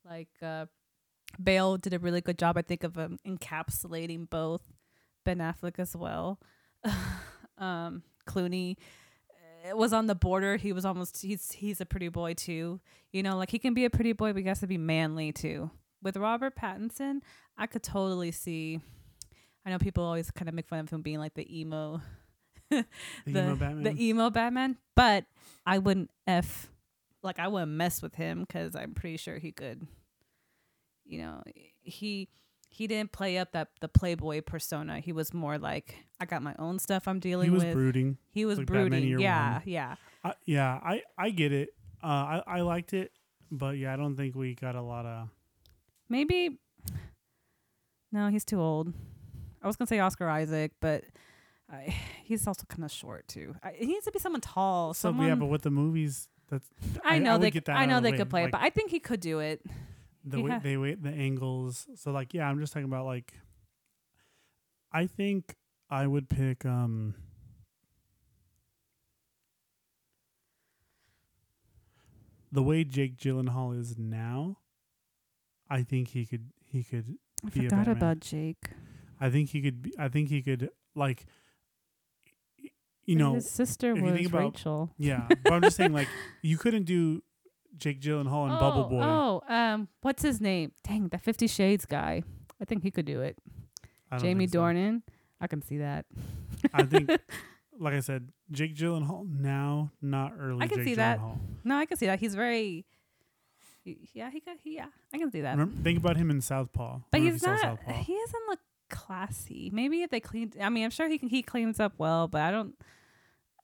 [0.05, 0.67] like uh,
[1.43, 2.57] Bale did a really good job.
[2.57, 4.63] I think of um, encapsulating both
[5.25, 6.41] Ben Affleck as well.
[7.59, 8.77] um, Clooney
[9.77, 10.57] was on the border.
[10.57, 12.81] He was almost he's he's a pretty boy too.
[13.13, 15.33] You know, like he can be a pretty boy, but he has to be manly
[15.33, 15.71] too.
[16.03, 17.21] With Robert Pattinson,
[17.57, 18.81] I could totally see.
[19.67, 22.01] I know people always kind of make fun of him being like the emo,
[22.71, 22.85] The,
[23.27, 23.83] the emo Batman.
[23.83, 25.25] the emo Batman, but
[25.67, 26.69] I wouldn't f
[27.23, 29.87] like I wouldn't mess with him because I'm pretty sure he could.
[31.05, 31.43] You know,
[31.83, 32.29] he
[32.71, 35.01] he didn't play up that the playboy persona.
[35.01, 37.63] He was more like I got my own stuff I'm dealing with.
[37.63, 37.75] he was with.
[37.75, 38.19] brooding.
[38.31, 39.19] he was like brooding.
[39.19, 39.63] Yeah, One.
[39.67, 39.95] yeah.
[40.25, 41.71] I, yeah, I I get it.
[42.03, 43.13] Uh, I I liked it,
[43.51, 45.29] but yeah, I don't think we got a lot of.
[46.09, 46.59] Maybe.
[48.13, 48.93] No, he's too old.
[49.63, 51.05] I was gonna say Oscar Isaac, but
[51.71, 53.55] I, he's also kind of short too.
[53.63, 54.95] I, he needs to be someone tall.
[54.95, 56.69] So someone, yeah, but with the movies, that's
[57.05, 57.51] I know I they.
[57.51, 59.01] get that I know of the they could play like- it, but I think he
[59.01, 59.61] could do it.
[60.31, 61.87] The He way they wait the angles.
[61.97, 63.33] So like, yeah, I'm just talking about like.
[64.93, 65.55] I think
[65.91, 67.15] I would pick um.
[72.51, 74.59] The way Jake Gyllenhaal is now,
[75.69, 77.97] I think he could he could I be a forgot Batman.
[77.97, 78.71] about Jake.
[79.21, 81.27] I think he could be, I think he could like
[83.05, 84.91] you know his sister was about- Rachel.
[84.99, 86.09] yeah but I'm just saying like
[86.43, 87.23] you couldn't do
[87.77, 90.73] Jake Gyllenhaal and Bubble oh, Boy oh, um, what's his name?
[90.83, 92.23] Dang, the Fifty Shades guy.
[92.61, 93.39] I think he could do it.
[94.19, 94.61] Jamie so.
[94.61, 95.03] Dornan.
[95.41, 96.07] I can see that.
[96.73, 97.11] I think
[97.79, 101.21] like I said Jake Gyllenhaal now not early I can Jake see that.
[101.65, 102.19] No, I can see that.
[102.19, 102.85] He's very.
[103.85, 104.57] he- Yeah, he got.
[104.63, 105.53] He, yeah, I can see that.
[105.53, 107.61] Remember, think about him in Southpaw But he's if you saw not.
[107.61, 107.93] Southpaw?
[108.03, 109.71] He doesn't look classy.
[109.73, 110.57] Maybe if they cleaned.
[110.61, 111.29] I mean, I'm sure he can.
[111.29, 112.75] He cleans up well, but I don't.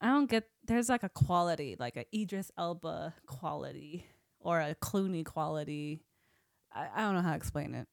[0.00, 0.48] I don't get.
[0.66, 4.07] There's like a quality, like a Idris Elba quality
[4.40, 6.03] or a Clooney quality.
[6.74, 7.87] I, I don't know how to explain it.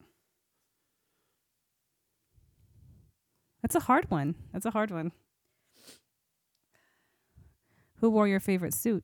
[3.62, 4.36] That's a hard one.
[4.54, 5.12] That's a hard one.
[7.98, 9.04] Who wore your favorite suit?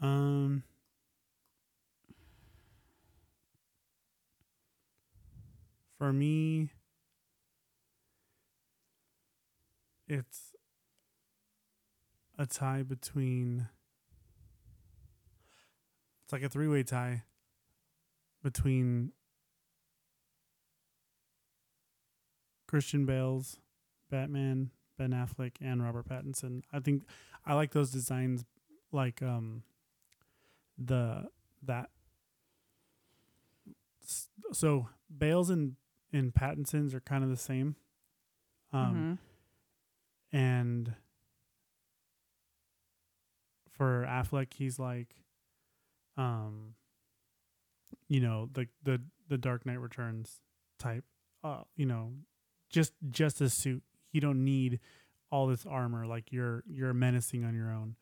[0.00, 0.62] Um
[5.98, 6.70] For me
[10.08, 10.54] it's
[12.38, 13.68] a tie between
[16.24, 17.24] it's like a three-way tie
[18.42, 19.12] between
[22.66, 23.58] Christian Bale's
[24.10, 26.62] Batman, Ben Affleck, and Robert Pattinson.
[26.72, 27.04] I think
[27.46, 28.44] I like those designs
[28.92, 29.62] like um
[30.78, 31.28] the
[31.62, 31.90] that
[34.52, 35.76] so Bale's and
[36.12, 37.76] and Pattinson's are kind of the same.
[38.72, 39.27] Um Mhm.
[40.32, 40.94] And
[43.70, 45.14] for Affleck he's like
[46.16, 46.74] um
[48.08, 50.40] you know the the the Dark Knight Returns
[50.78, 51.04] type
[51.44, 52.12] uh you know
[52.70, 53.82] just just a suit.
[54.12, 54.80] You don't need
[55.30, 56.06] all this armor.
[56.06, 57.96] Like you're you're menacing on your own.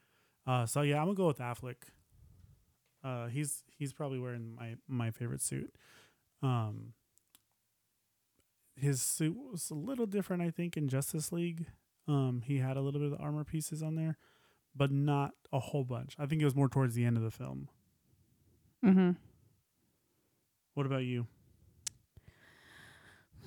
[0.46, 1.76] Uh so yeah I'm gonna go with Affleck.
[3.04, 5.74] Uh he's he's probably wearing my my favorite suit.
[6.42, 6.94] Um
[8.74, 11.66] his suit was a little different I think in Justice League
[12.08, 14.16] um, he had a little bit of the armor pieces on there,
[14.74, 16.14] but not a whole bunch.
[16.18, 17.68] I think it was more towards the end of the film.
[18.84, 19.16] Mhm.
[20.74, 21.26] What about you?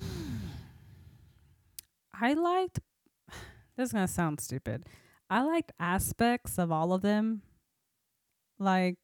[2.14, 2.80] I liked.
[3.76, 4.84] This is gonna sound stupid.
[5.30, 7.40] I liked aspects of all of them.
[8.58, 8.98] Like,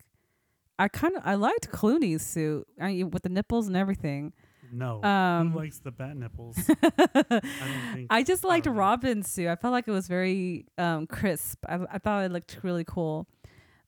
[0.79, 4.35] I kind of I liked Clooney's suit I with the nipples and everything.
[4.73, 5.03] No.
[5.03, 6.59] Um, Who likes the bat nipples?
[6.83, 8.75] I don't think- just liked don't.
[8.77, 9.49] Robin's suit.
[9.49, 11.65] I felt like it was very um crisp.
[11.69, 13.27] I I thought it looked really cool.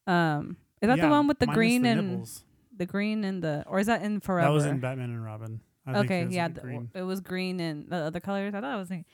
[0.07, 2.45] Um, is that the one with the green the and nipples.
[2.77, 4.49] the green and the or is that in Forever?
[4.49, 5.61] That was in Batman and Robin.
[5.87, 6.91] I think okay, it yeah, the- green.
[6.95, 8.55] it was green and the other colors.
[8.55, 8.91] I thought it was.
[8.91, 9.07] like-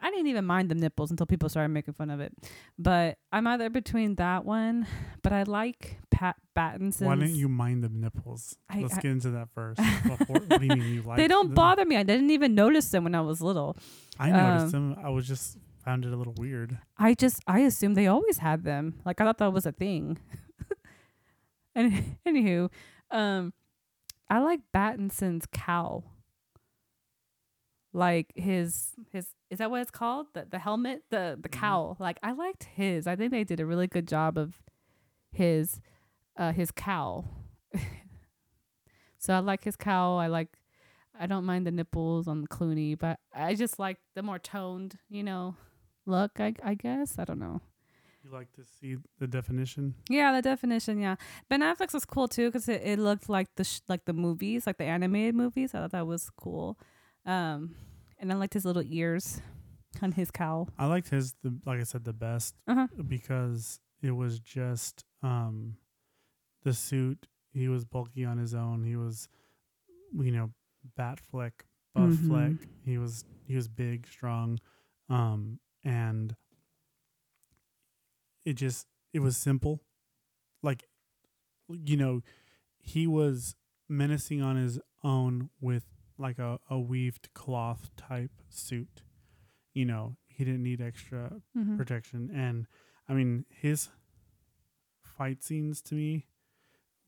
[0.00, 2.32] I didn't even mind the nipples until people started making fun of it.
[2.78, 4.86] But I'm either between that one,
[5.22, 7.02] but I like Pat Battinson's.
[7.02, 8.56] Why didn't you mind the nipples?
[8.68, 9.80] I- Let's I- get into that first.
[10.04, 11.16] Before, what do you mean you like?
[11.16, 11.54] They don't them?
[11.54, 11.96] bother me.
[11.96, 13.76] I didn't even notice them when I was little.
[14.18, 15.04] I noticed um, them.
[15.04, 16.78] I was just found it a little weird.
[16.98, 19.00] I just I assumed they always had them.
[19.04, 20.18] Like I thought that was a thing.
[21.74, 22.70] and anywho,
[23.10, 23.52] um,
[24.28, 26.15] I like Battinson's cowl.
[27.96, 30.26] Like his his is that what it's called?
[30.34, 31.52] The the helmet, the the Mhm.
[31.60, 31.96] cowl.
[31.98, 33.06] Like I liked his.
[33.06, 34.62] I think they did a really good job of
[35.32, 35.80] his
[36.36, 37.24] uh his cowl.
[39.18, 40.18] so I like his cowl.
[40.18, 40.48] I like
[41.18, 45.22] I don't mind the nipples on Clooney, but I just like the more toned, you
[45.22, 45.56] know,
[46.04, 47.18] look, I I guess.
[47.18, 47.62] I don't know.
[48.22, 49.94] You like to see the definition?
[50.10, 50.98] Yeah, the definition.
[51.00, 51.14] Yeah,
[51.48, 54.66] Ben Affleck's was cool too because it, it looked like the sh- like the movies,
[54.66, 55.74] like the animated movies.
[55.74, 56.76] I thought that was cool.
[57.26, 57.74] Um,
[58.18, 59.40] and I liked his little ears
[60.00, 60.68] on his cowl.
[60.78, 62.86] I liked his, the, like I said, the best Uh huh.
[63.06, 65.76] because it was just um
[66.62, 67.26] the suit.
[67.52, 68.84] He was bulky on his own.
[68.84, 69.28] He was,
[70.12, 70.50] you know,
[70.96, 72.28] bat fleck, buff Mhm.
[72.28, 72.68] fleck.
[72.84, 74.58] He was he was big, strong,
[75.08, 76.36] um, and
[78.44, 79.80] it just it was simple.
[80.62, 80.84] Like
[81.68, 82.22] you know,
[82.78, 83.56] he was
[83.88, 85.84] menacing on his own with
[86.18, 89.02] like a, a weaved cloth type suit.
[89.74, 91.76] You know, he didn't need extra Mhm.
[91.76, 92.30] protection.
[92.32, 92.66] And
[93.08, 93.90] I mean, his
[95.02, 96.26] fight scenes to me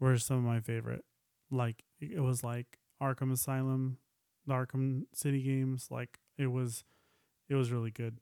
[0.01, 1.05] were some of my favorite.
[1.51, 3.99] Like it was like Arkham Asylum,
[4.47, 5.89] the Arkham City games.
[5.91, 6.85] Like it was,
[7.49, 8.21] it was really good.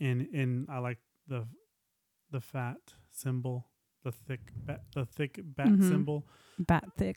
[0.00, 1.46] And and I like the
[2.30, 3.68] the fat symbol,
[4.04, 5.88] the thick bat, the thick bat Mhm.
[5.88, 6.26] symbol.
[6.58, 7.16] Bat thick,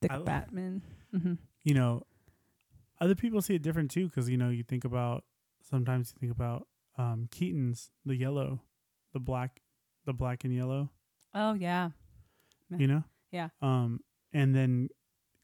[0.00, 0.82] thick I- Batman.
[1.12, 1.34] hmm
[1.66, 2.04] you know,
[3.00, 5.24] other people see it different too because you know you think about
[5.60, 8.60] sometimes you think about um, Keaton's the yellow,
[9.12, 9.60] the black,
[10.04, 10.90] the black and yellow.
[11.34, 11.90] Oh yeah.
[12.70, 13.04] You know.
[13.32, 13.48] Yeah.
[13.60, 13.98] Um,
[14.32, 14.90] and then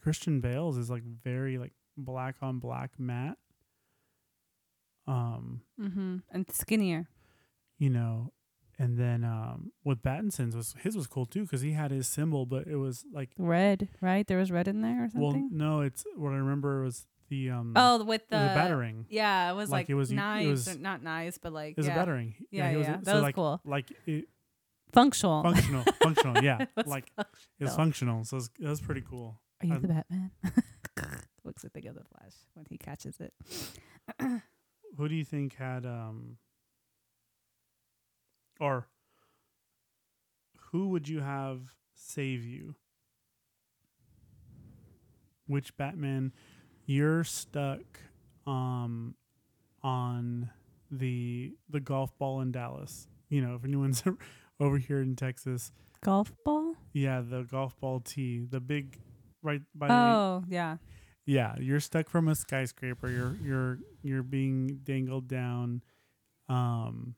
[0.01, 3.39] Christian Bale's is like very like black on black matte.
[5.09, 6.19] Um, mm-hmm.
[6.31, 7.09] And skinnier.
[7.79, 8.33] you know,
[8.79, 12.47] and then um, with Battinson's was his was cool too because he had his symbol,
[12.47, 14.27] but it was like Red, right?
[14.27, 15.21] There was red in there or something.
[15.21, 19.07] well, no, it's what I remember was the um, oh, with the, was battering.
[19.09, 20.17] Yeah, it was Like, like, it was- it
[20.49, 21.93] was- not knives, but like It was yeah.
[21.95, 22.35] a battering.
[22.51, 23.61] Yeah, was yeah, so that was like, cool.
[23.65, 24.27] Like it,
[24.93, 25.43] Functional.
[25.43, 26.45] functional, functional.
[26.45, 27.27] Yeah, It was like it
[27.65, 28.17] was functional.
[28.21, 28.25] functional.
[28.25, 29.41] So it was, it was pretty cool.
[29.63, 30.31] Are you I- the Batman?
[31.45, 33.33] Looks like they get the flash when he catches it.
[34.97, 36.37] Who do you think had um,
[38.63, 38.87] or
[40.71, 41.61] who would you have
[41.95, 42.77] save you?
[45.47, 46.33] Which Batman?
[46.87, 47.81] You're stuck
[48.47, 49.15] um
[49.83, 50.51] on
[50.91, 53.09] the the golf ball in Dallas.
[53.29, 54.03] You know, if anyone's
[54.61, 55.73] over here in Texas,
[56.05, 56.75] Golf ball?
[56.93, 58.99] yeah, the golf ball tee, the big
[59.43, 60.77] right by the Oh, yeah.
[61.27, 63.09] yeah, you're stuck from a skyscraper.
[63.09, 65.83] You're you're you're being dangled down.
[66.49, 67.15] Um,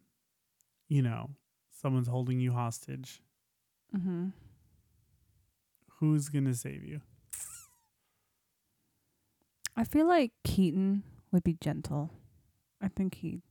[0.88, 1.30] you know,
[1.70, 3.20] someone's holding you hostage.
[3.96, 4.28] Mm-hmm.
[6.00, 7.00] Who's gonna save you?
[9.76, 12.10] I feel like Keaton would be gentle.
[12.80, 13.42] I think he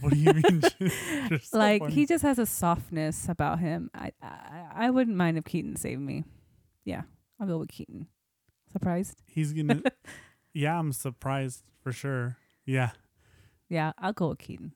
[0.00, 0.62] What do you mean?
[1.42, 1.94] So like funny.
[1.94, 3.90] he just has a softness about him.
[3.94, 6.24] I, I I wouldn't mind if Keaton saved me.
[6.84, 7.02] Yeah,
[7.38, 8.06] I'll go with Keaton.
[8.72, 9.20] Surprised?
[9.26, 9.82] he's gonna.
[10.54, 12.36] yeah, I'm surprised for sure.
[12.64, 12.90] Yeah,
[13.68, 14.72] Yeah, I'll go with Keaton.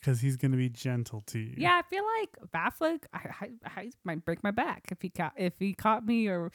[0.00, 1.54] Because he's gonna be gentle to you.
[1.56, 3.04] Yeah, I feel like Batfleck.
[3.12, 6.50] I, I, I might break my back if he caught if he caught me or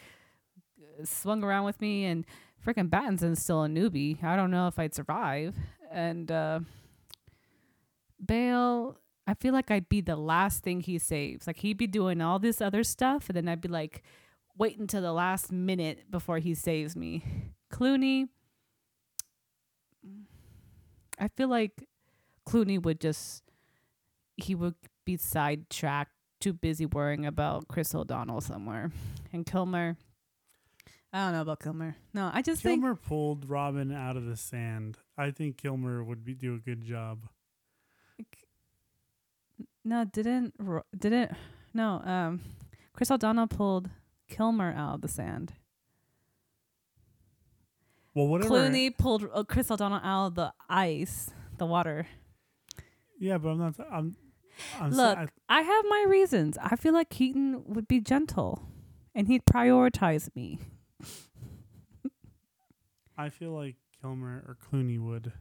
[0.82, 2.06] uh, swung around with me.
[2.06, 2.26] And
[2.66, 4.24] freaking Battinson's still a newbie.
[4.24, 5.56] I don't know if I'd survive.
[5.92, 6.62] And uh,
[8.24, 11.48] Bale, I feel like I'd be the last thing he saves.
[11.48, 14.04] Like he'd be doing all this other stuff, and then I'd be like,
[14.58, 17.24] wait until the last minute before he saves me.
[17.72, 18.30] Clooney.
[21.20, 21.88] I feel like
[22.48, 23.44] Clooney would just
[24.38, 28.92] he would be sidetracked, too busy worrying about Chris O'Donnell somewhere.
[29.32, 29.98] And Kilmer,
[31.14, 31.96] I don't know about Kilmer.
[32.14, 34.98] No, I just think Kilmer pulled Robin out of the sand.
[35.18, 37.28] I think Kilmer would be do a good job.
[39.84, 40.54] no, didn't
[40.98, 41.32] didn't
[41.74, 42.02] no.
[42.04, 42.42] Um,
[42.94, 43.90] Chris O'Donnell pulled
[44.28, 45.54] Kilmer out of the sand.
[48.14, 48.50] Well, whatever.
[48.50, 52.08] Clooney pulled uh, Chris O'Donnell out of the ice, the water.
[53.20, 53.76] Yeah, but I'm not.
[53.92, 54.16] I'm.
[54.80, 56.58] I'm Look, I- I have my reasons.
[56.62, 58.64] I feel like Keaton would be gentle,
[59.14, 60.60] and he'd prioritize me.
[63.18, 65.32] I feel like Kilmer or Clooney would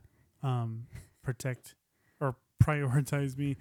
[0.43, 0.87] um,
[1.23, 1.75] protect
[2.21, 3.57] or prioritize me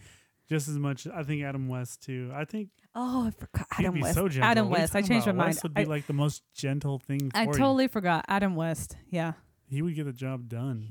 [0.50, 1.08] just as much.
[1.08, 2.32] I think Adam West too.
[2.34, 4.16] I think Oh, I forgot Adam West.
[4.16, 4.30] so.
[4.42, 4.96] Adam you West.
[4.96, 5.38] I changed my about?
[5.38, 5.48] mind.
[5.50, 7.54] West would be I, like the most gentle thing for I you.
[7.54, 8.96] totally forgot Adam West.
[9.10, 9.34] Yeah,
[9.68, 10.90] He would get the job done.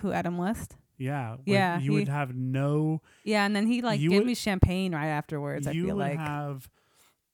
[0.00, 0.76] who Adam West?
[0.98, 1.36] Yeah.
[1.46, 3.02] Yeah, You would have no.
[3.24, 5.66] Yeah, and then he like gave would- me champagne right afterwards.
[5.66, 6.68] I you feel would like have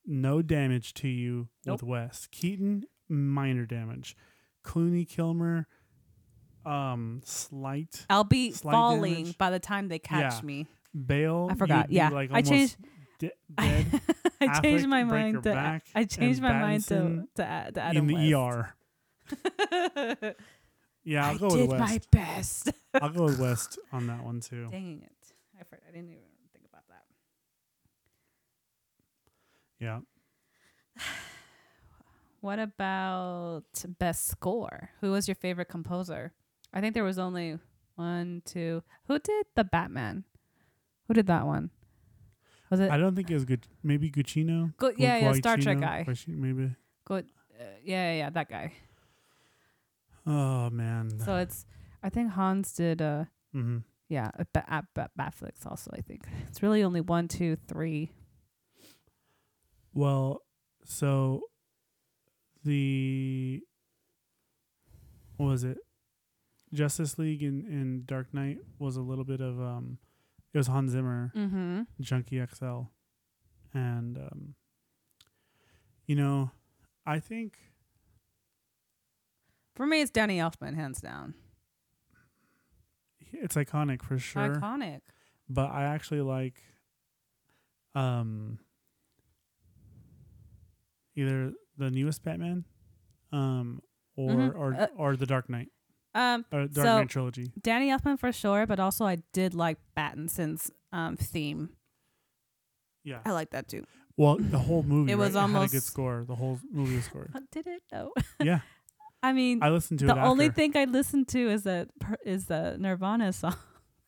[0.06, 1.74] no damage to you Nope.
[1.74, 2.30] with West.
[2.30, 4.16] Keaton minor damage.
[4.64, 5.66] Clooney Kilmer,
[6.64, 8.06] um, slight.
[8.10, 9.38] I'll be slight falling damage.
[9.38, 10.40] by the time they catch Yeah.
[10.46, 10.66] me.
[11.06, 11.48] Bale.
[11.50, 11.90] I forgot.
[11.90, 12.76] Yeah, like I changed-
[13.18, 13.86] de- dead.
[14.40, 17.72] I Affleck changed my mind to back, I changed my mind to Pattinson to, A-
[17.72, 18.74] to Adam in the West.
[20.22, 20.34] ER.
[21.04, 22.70] Yeah, I'll I go did with my best.
[23.02, 24.68] I'll go with West on that one too.
[24.70, 25.32] Dang it!
[25.56, 27.04] I I didn't even think about that.
[29.78, 30.00] Yeah.
[32.40, 33.64] What about
[33.98, 34.90] best score?
[35.00, 36.32] Who was your favorite composer?
[36.72, 37.58] I think there was only
[37.96, 38.84] one, two.
[39.08, 40.22] Who did the Batman?
[41.08, 41.70] Who did that one?
[42.70, 43.66] Was it I don't think it was good.
[43.82, 44.76] Maybe Giacchino.
[44.76, 46.06] Go, yeah, yeah, Star Trek guy.
[46.28, 46.70] Maybe.
[47.04, 47.22] Go, uh,
[47.82, 48.72] yeah, yeah, that guy.
[50.26, 51.18] Oh man.
[51.24, 51.64] So it's,
[52.02, 54.84] I think Hans did uh, hmm Yeah, at, Ba- at
[55.18, 55.90] Batfleck also.
[55.94, 58.10] I think it's really only one, two, three.
[59.92, 60.42] Well,
[60.84, 61.42] so
[62.64, 63.62] the
[65.36, 65.78] what was it?
[66.72, 69.98] Justice League and, and Dark Knight was a little bit of um
[70.52, 71.82] it was Hans Zimmer, Mm-hmm.
[72.00, 72.82] Junkie XL.
[73.74, 74.54] And um
[76.06, 76.50] you know,
[77.06, 77.58] I think
[79.74, 81.34] For me, it's Danny Elfman, hands down.
[83.32, 84.56] It's iconic for sure.
[84.56, 85.00] Iconic.
[85.48, 86.62] but I actually like
[87.94, 88.58] um
[91.16, 92.64] either the newest Batman
[93.32, 93.82] um
[94.16, 94.54] or Mhm.
[94.54, 95.70] or Uh, or the Dark Knight
[96.14, 97.52] Um, or Dark So- Knight trilogy.
[97.60, 101.70] Danny Elfman for sure, but also I did like Battinson's um theme.
[103.04, 103.20] Yeah.
[103.24, 103.84] I like that too.
[104.16, 106.24] Well, the whole movie It was right, had a good almost- score.
[106.26, 107.32] The whole movie was scored.
[107.52, 107.82] Did it?
[107.92, 108.12] No.
[108.42, 108.60] Yeah,
[109.22, 110.54] I mean, I listened to the only after.
[110.56, 111.88] thing I listened to is the
[112.24, 113.56] is the Nirvana song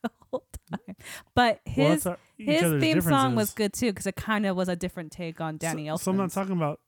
[0.02, 0.96] the whole time.
[1.34, 4.68] But Well, his our- his theme song was good too because it kind of was
[4.68, 6.00] a different take on Danny so, Elfman.
[6.00, 6.80] So I'm not talking about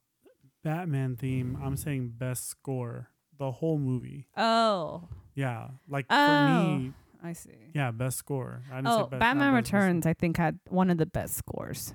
[0.62, 1.58] Batman theme.
[1.62, 3.08] I'm saying best score.
[3.38, 4.28] The whole movie.
[4.36, 6.14] Oh, Yeah, like Oh.
[6.26, 6.92] for me,
[7.24, 7.50] I see.
[7.74, 8.62] yeah, best score.
[8.84, 9.52] Oh, best, Batman.
[9.54, 11.92] Returns, I think, had one of the best scores.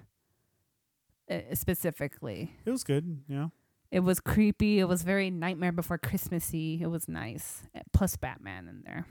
[1.29, 3.21] Uh, specifically, It was good.
[3.29, 3.47] Yeah.
[3.91, 4.79] It was creepy.
[4.79, 6.79] It was very Nightmare Before Christmassy.
[6.81, 7.63] It was nice.
[7.75, 9.05] Uh, Plus Batman in there.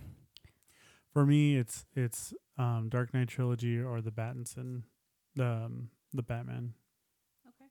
[1.12, 4.82] For me, it's it's um, Dark Knight trilogy or the Battinson,
[5.34, 6.74] the um, the Batman.
[7.48, 7.70] Okay.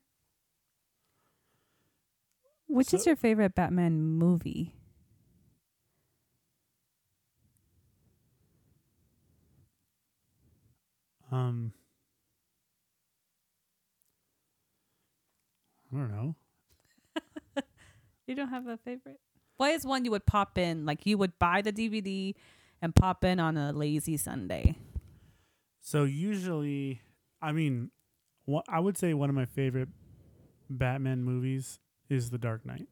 [2.68, 4.74] Which is your favorite Batman movie?
[11.32, 11.74] Um,
[15.94, 16.36] I don't know.
[18.28, 19.20] You don't have a favorite?
[19.58, 20.86] What is one you would pop in?
[20.86, 22.36] Like you would buy the DVD
[22.82, 24.78] and pop in on a lazy Sunday.
[25.82, 27.02] So usually,
[27.42, 27.92] I mean,
[28.46, 29.90] what I would say one of my favorite
[30.70, 32.88] Batman movies is The Dark Knight.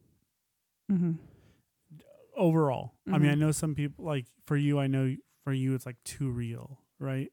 [0.91, 1.13] Mm-hmm.
[2.35, 3.39] Overall, I mean, I Mhm.
[3.39, 4.79] know some people like for you.
[4.79, 7.31] I know for you, it's like too real, right?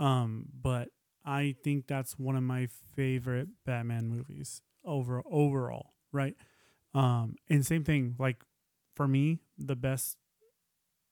[0.00, 0.88] Um, but
[1.24, 6.36] I think that's one of my favorite Batman movies over overall, right?
[6.94, 8.44] Um, and same thing, like
[8.94, 10.16] for me, the best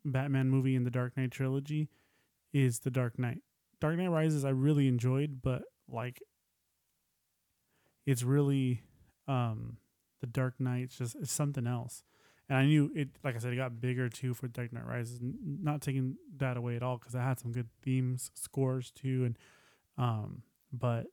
[0.04, 1.88] Batman movie in the Dark Knight trilogy
[2.52, 3.38] is The Dark Knight.
[3.80, 6.22] Dark Knight Rises I really enjoyed, but like
[8.06, 8.82] it's really
[9.26, 9.76] um
[10.20, 12.04] the Dark Knight's just it's something else.
[12.48, 15.18] And I knew it like I said it got bigger too for Dark Knight Rises.
[15.20, 19.38] Not taking that away at all cuz I had some good themes, scores too and
[19.98, 20.42] um
[20.72, 21.06] but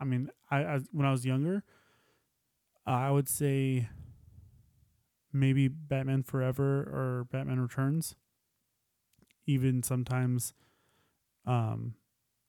[0.00, 1.62] I mean, I, I when I was younger,
[2.94, 3.88] I would say
[5.32, 8.16] maybe Batman Forever or Batman Returns.
[9.46, 10.54] Even sometimes
[11.46, 11.94] um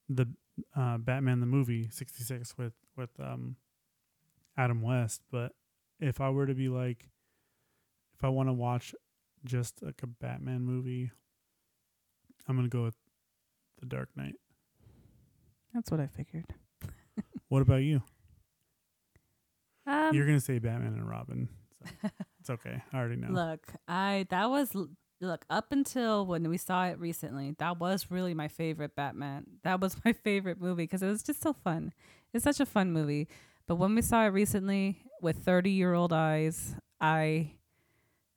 [0.10, 0.27] the
[0.75, 3.56] uh Batman the movie 66 with with um
[4.58, 5.54] Adam West, but
[5.99, 7.10] if I were to be like
[8.17, 8.93] if I want to watch
[9.45, 11.12] just like a Batman movie,
[12.47, 12.97] I'm going to go with
[13.80, 14.36] The Dark Knight.
[15.73, 16.54] That's what I figured.
[17.47, 18.04] What about you?
[19.91, 21.49] Um, You're going to say Batman and Robin.
[21.84, 22.82] So it's okay.
[22.93, 23.30] I already know.
[23.32, 24.75] Look, I that was
[25.19, 27.56] look up until when we saw it recently.
[27.60, 29.45] That was really my favorite Batman.
[29.63, 31.93] That was my favorite movie because it was just so fun.
[32.34, 33.27] It's such a fun movie.
[33.67, 37.54] But when we saw it recently with 30 year old eyes, I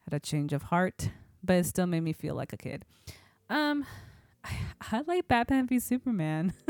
[0.04, 1.10] had a change of heart,
[1.42, 2.84] but it still made me feel like a kid.
[3.48, 3.84] Um,
[4.44, 4.56] I,
[4.92, 6.52] I like Batman v Superman.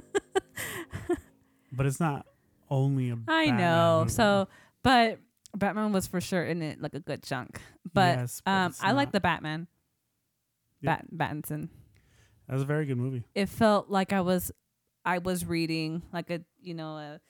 [1.76, 2.26] But it's not
[2.70, 3.98] only a I Batman know.
[4.00, 4.12] movie.
[4.12, 4.48] So,
[4.84, 5.18] but
[5.56, 7.60] Batman was for sure in it like a good chunk.
[7.92, 9.66] But Yes, but um, I like the Batman.
[10.80, 10.96] Yeah.
[10.96, 11.68] Bat Battinson.
[12.46, 13.24] That was a very good movie.
[13.34, 14.52] It felt like I was,
[15.04, 17.20] I was reading like a you know a,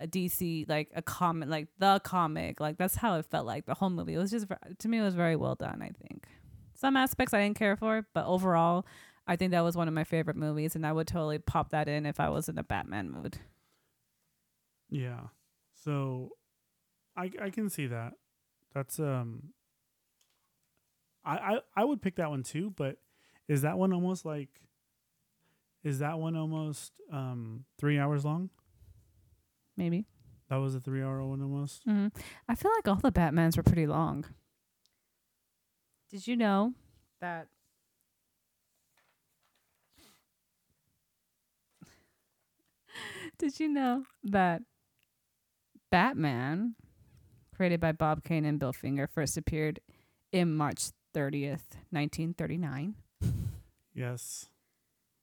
[0.00, 3.74] a DC like a comic like the comic like that's how it felt like the
[3.74, 4.14] whole movie.
[4.14, 4.46] It was just
[4.78, 5.80] to me it was very well done.
[5.80, 6.26] I think
[6.74, 8.84] some aspects I didn't care for, but overall
[9.26, 11.88] I think that was one of my favorite movies, and I would totally pop that
[11.88, 13.38] in if I was in a Batman mood.
[14.90, 15.20] Yeah.
[15.72, 16.32] So
[17.16, 18.14] I I can see that.
[18.74, 19.52] That's um
[21.24, 22.98] I I I would pick that one too, but
[23.48, 24.48] is that one almost like
[25.82, 28.50] is that one almost um 3 hours long?
[29.76, 30.06] Maybe.
[30.48, 31.82] That was a 3 hour one almost.
[31.84, 32.08] hmm
[32.48, 34.24] I feel like all the Batmans were pretty long.
[36.10, 36.74] Did you know
[37.20, 37.48] that?
[43.38, 44.62] Did you know that
[45.90, 46.74] Batman,
[47.54, 49.80] created by Bob Kane and Bill Finger, first appeared
[50.32, 52.94] in March 30th, 1939?
[53.96, 54.48] Yes.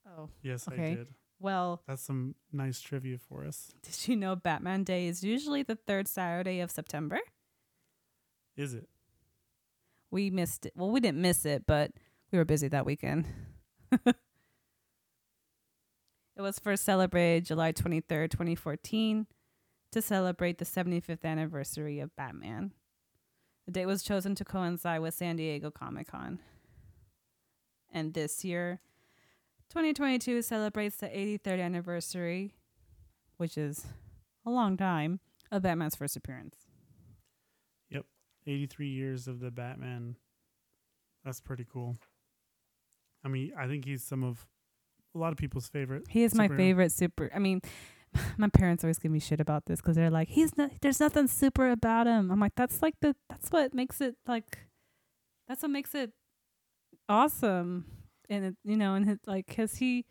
[0.08, 0.92] Oh, Yes, Okay.
[0.92, 1.08] I did.
[1.42, 3.74] well, That's some nice trivia for us.
[3.84, 7.20] did you know Batman Day is usually the third Saturday of September?
[8.56, 8.88] Is it?
[10.10, 10.74] We missed it.
[10.76, 11.92] Well, we didn't miss it, but
[12.32, 13.26] we were busy that weekend.
[14.06, 14.16] it
[16.38, 19.28] was first celebrated July 23rd, 2014,
[19.92, 22.72] to celebrate the 75th anniversary of Batman.
[23.66, 26.40] The date was chosen to coincide with San Diego Comic Con.
[27.94, 28.80] And this year,
[29.70, 32.54] 2022 celebrates the 83rd anniversary,
[33.38, 33.86] which is
[34.46, 35.20] a long time,
[35.52, 36.56] of Batman's first appearance.
[37.90, 38.06] Yep.
[38.48, 40.16] 83 years of the Batman.
[41.26, 41.98] That's pretty cool.
[43.24, 44.48] I mean, I think he's some of
[45.14, 46.04] a lot of people's favorite.
[46.10, 47.30] He is my favorite super.
[47.36, 47.62] I mean,
[48.38, 50.72] my parents always give me shit about this because they're like, he's not.
[50.82, 52.32] There's nothing super about him.
[52.32, 53.16] I'm like, that's like the.
[53.30, 54.60] That's what makes it like.
[55.48, 56.12] That's what makes it
[57.10, 57.86] awesome,
[58.30, 60.06] and it, you know, and his, like, cause he.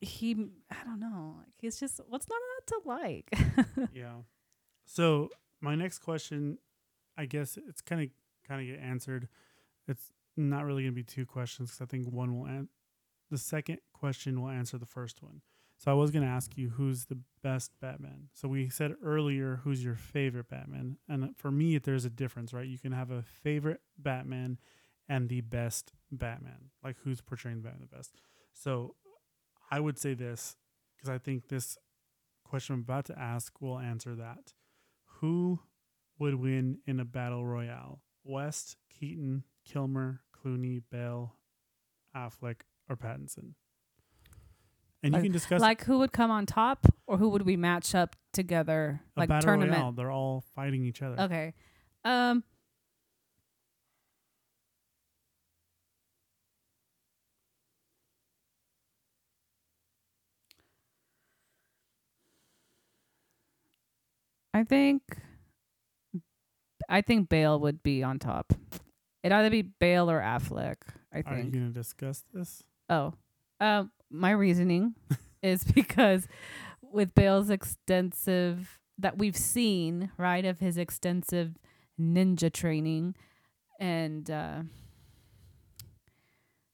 [0.00, 0.36] He,
[0.70, 1.34] I don't know.
[1.38, 2.38] Like, he's just what's not
[2.68, 3.88] to like.
[3.92, 4.14] yeah.
[4.84, 5.30] So
[5.60, 6.58] my next question,
[7.16, 8.08] I guess it's kind of
[8.46, 9.28] kind of get answered.
[9.88, 12.68] It's not really gonna be two questions because I think one will an-
[13.30, 15.42] the second question will answer the first one.
[15.78, 18.28] So I was gonna ask you who's the best Batman.
[18.34, 22.66] So we said earlier who's your favorite Batman, and for me there's a difference, right?
[22.66, 24.58] You can have a favorite Batman
[25.08, 28.16] and the best Batman, like who's portraying Batman the best.
[28.52, 28.96] So
[29.70, 30.56] I would say this
[30.96, 31.78] because I think this
[32.44, 34.54] question I'm about to ask will answer that.
[35.20, 35.60] Who
[36.18, 38.02] would win in a battle royale?
[38.24, 41.36] West, Keaton, Kilmer, Clooney, Bale,
[42.16, 43.54] Affleck, or Pattinson?
[45.02, 47.56] And you Like- can discuss like, who would come on top, or who would we
[47.56, 49.72] match up together, a like battle tournament?
[49.78, 49.92] royale.
[49.92, 51.22] They're all fighting each other.
[51.22, 51.54] Okay.
[52.04, 52.42] Um
[64.54, 65.02] I think
[66.88, 68.52] I think Bale would be on top.
[69.22, 70.76] It'd either be Bale or Affleck,
[71.12, 71.26] I think.
[71.26, 72.62] Are you going to discuss this?
[72.88, 73.12] Oh.
[73.60, 74.94] Um my reasoning
[75.42, 76.26] is because
[76.82, 81.56] with Bale's extensive that we've seen, right, of his extensive
[82.00, 83.14] ninja training
[83.80, 84.60] and uh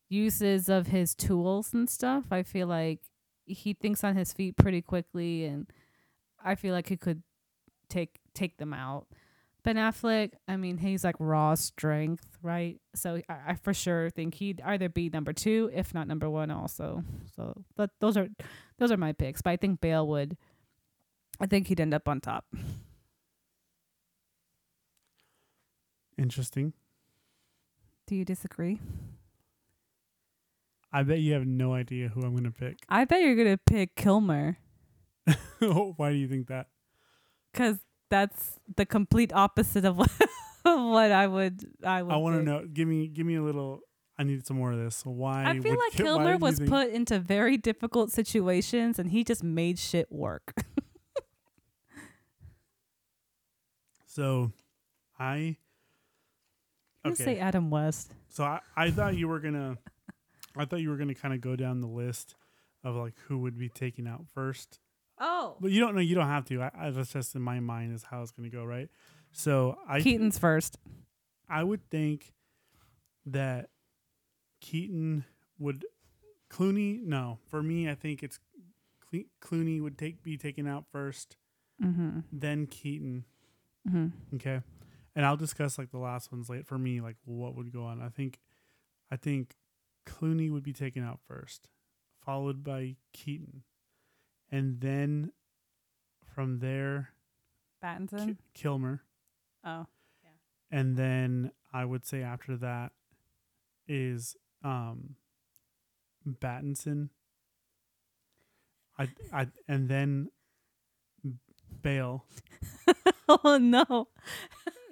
[0.08, 3.00] uses of his tools and stuff, I feel like
[3.46, 5.66] he thinks on his feet pretty quickly and
[6.42, 7.22] I feel like he could
[7.88, 9.06] take take them out.
[9.64, 12.78] Ben Affleck, I mean, he's like raw strength, right?
[12.94, 16.50] So I, I for sure think he'd either be number two, if not number one,
[16.50, 17.02] also.
[17.34, 18.28] So, but those are
[18.78, 19.40] those are my picks.
[19.40, 20.36] But I think Bale would.
[21.40, 22.44] I think he'd end up on top.
[26.16, 26.74] Interesting.
[28.06, 28.80] Do you disagree?
[30.92, 32.76] I bet you have no idea who I'm going to pick.
[32.88, 34.58] I bet you're gonna pick Kilmer
[35.58, 36.68] Why do you think that?
[37.52, 37.78] because
[38.10, 40.10] that's the complete opposite of what,
[40.64, 41.64] of what I would.
[41.84, 42.12] I would.
[42.12, 42.66] I want to know.
[42.72, 43.80] Give me give me a little
[44.18, 45.04] I need some more of this.
[45.04, 49.10] Why I feel would like Ki- Kilmer was think- put into very difficult situations and
[49.10, 50.54] he just made shit work.
[54.14, 54.52] So,
[55.18, 55.56] I
[57.04, 58.12] I'm say Adam West.
[58.28, 59.76] So I, I thought you were gonna,
[60.56, 62.36] I thought you were gonna kind of go down the list
[62.84, 64.78] of like who would be taken out first.
[65.26, 66.00] Oh, But you don't know.
[66.00, 66.60] You don't have to.
[66.62, 68.88] I, I that's just in my mind is how it's gonna go, right?
[69.32, 70.76] So I Keaton's first.
[71.48, 72.32] I would think
[73.26, 73.70] that
[74.60, 75.24] Keaton
[75.58, 75.84] would
[76.50, 77.02] Clooney.
[77.02, 78.38] No, for me, I think it's
[79.10, 81.36] Cle- Clooney would take be taken out first,
[81.82, 82.20] Mm-hmm.
[82.32, 83.24] then Keaton.
[83.88, 84.36] Mm-hmm.
[84.36, 84.60] Okay.
[85.16, 88.00] And I'll discuss like the last ones late for me, like what would go on.
[88.02, 88.38] I think
[89.10, 89.56] I think
[90.06, 91.68] Clooney would be taken out first,
[92.24, 93.62] followed by Keaton.
[94.54, 95.32] And then
[96.34, 97.10] from there
[97.80, 98.36] Ki- Battinson.
[98.54, 99.02] Kilmer.
[99.64, 99.86] Oh,
[100.22, 100.30] yeah.
[100.78, 102.92] And then I would say after that
[103.88, 105.16] is um
[106.28, 107.08] Battinson.
[108.98, 110.30] I I and then
[111.82, 112.24] Bale
[113.28, 114.08] oh no!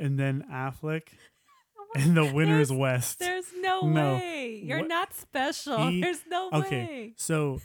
[0.00, 1.02] and then Affleck
[1.94, 3.18] and the winner is West.
[3.20, 4.14] There's no, No.
[4.16, 4.60] way.
[4.64, 5.88] You're What- not special.
[5.88, 6.84] He- There's no okay.
[6.86, 7.14] way.
[7.16, 7.60] So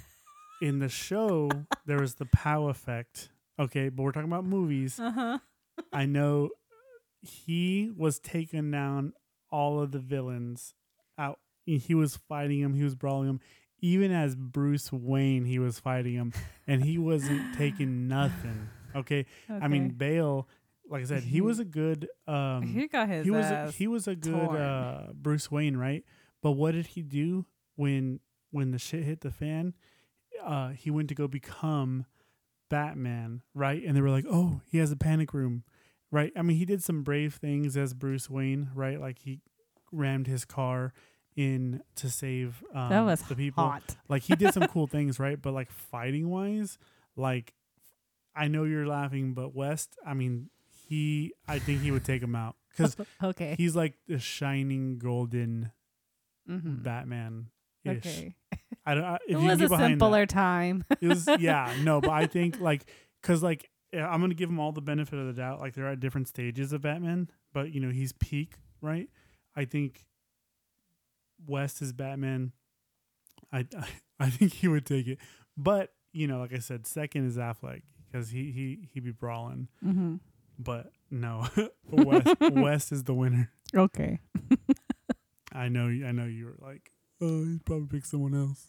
[0.61, 1.49] in the show
[1.85, 3.29] there was the pow effect.
[3.59, 4.99] Okay, but we're talking about movies.
[4.99, 5.37] Uh huh.
[5.93, 6.49] I know
[7.21, 9.13] he was taking down
[9.51, 10.73] all of the villains
[11.17, 11.39] out.
[11.65, 12.73] He was fighting him.
[12.73, 13.39] He was brawling him.
[13.79, 16.33] Even as Bruce Wayne, he was fighting him,
[16.65, 18.69] and he wasn't taking nothing.
[18.95, 20.47] Okay, I mean Bale.
[20.89, 22.07] Like I said, he was a good.
[22.27, 26.03] Um, he got his he was a, he was a good uh, Bruce Wayne, right?
[26.41, 27.45] But what did he do
[27.75, 28.19] when
[28.51, 29.73] when the shit hit the fan,
[30.43, 32.05] uh, he went to go become
[32.69, 33.83] Batman, right?
[33.83, 35.63] And they were like, "Oh, he has a panic room."
[36.09, 36.31] Right?
[36.37, 38.99] I mean, he did some brave things as Bruce Wayne, right?
[38.99, 39.41] Like he
[39.91, 40.93] rammed his car
[41.35, 43.63] in to save um, that was the people.
[43.65, 43.97] hot.
[44.07, 45.41] Like he did some cool things, right?
[45.41, 46.77] But like fighting wise,
[47.17, 47.53] like
[48.35, 50.49] I know you're laughing, but West, I mean,
[50.87, 53.55] he, I think he would take him out because Okay.
[53.57, 55.71] he's like the shining golden
[56.49, 56.83] Mhm.
[56.83, 57.49] Batman.
[57.83, 57.97] Ish.
[58.05, 58.35] Okay.
[58.85, 59.03] I don't.
[59.03, 60.85] I, if It was a behind simpler time.
[61.01, 62.89] It was yeah no, but I think like
[63.21, 65.59] because like I'm gonna give him all the benefit of the doubt.
[65.59, 69.09] Like they're at different stages of Batman, but you know he's peak right.
[69.55, 70.05] I think
[71.45, 72.51] West is Batman.
[73.51, 73.87] I I,
[74.19, 75.19] I think he would take it,
[75.55, 79.67] but you know, like I said, second is Affleck because he he he be brawling.
[79.85, 80.15] mm-hmm.
[80.59, 81.47] But no,
[81.91, 83.51] West West is the winner.
[83.75, 84.19] Okay.
[85.51, 85.85] I know.
[85.85, 86.91] I know you were like,
[87.21, 88.67] oh, he'd probably pick someone else.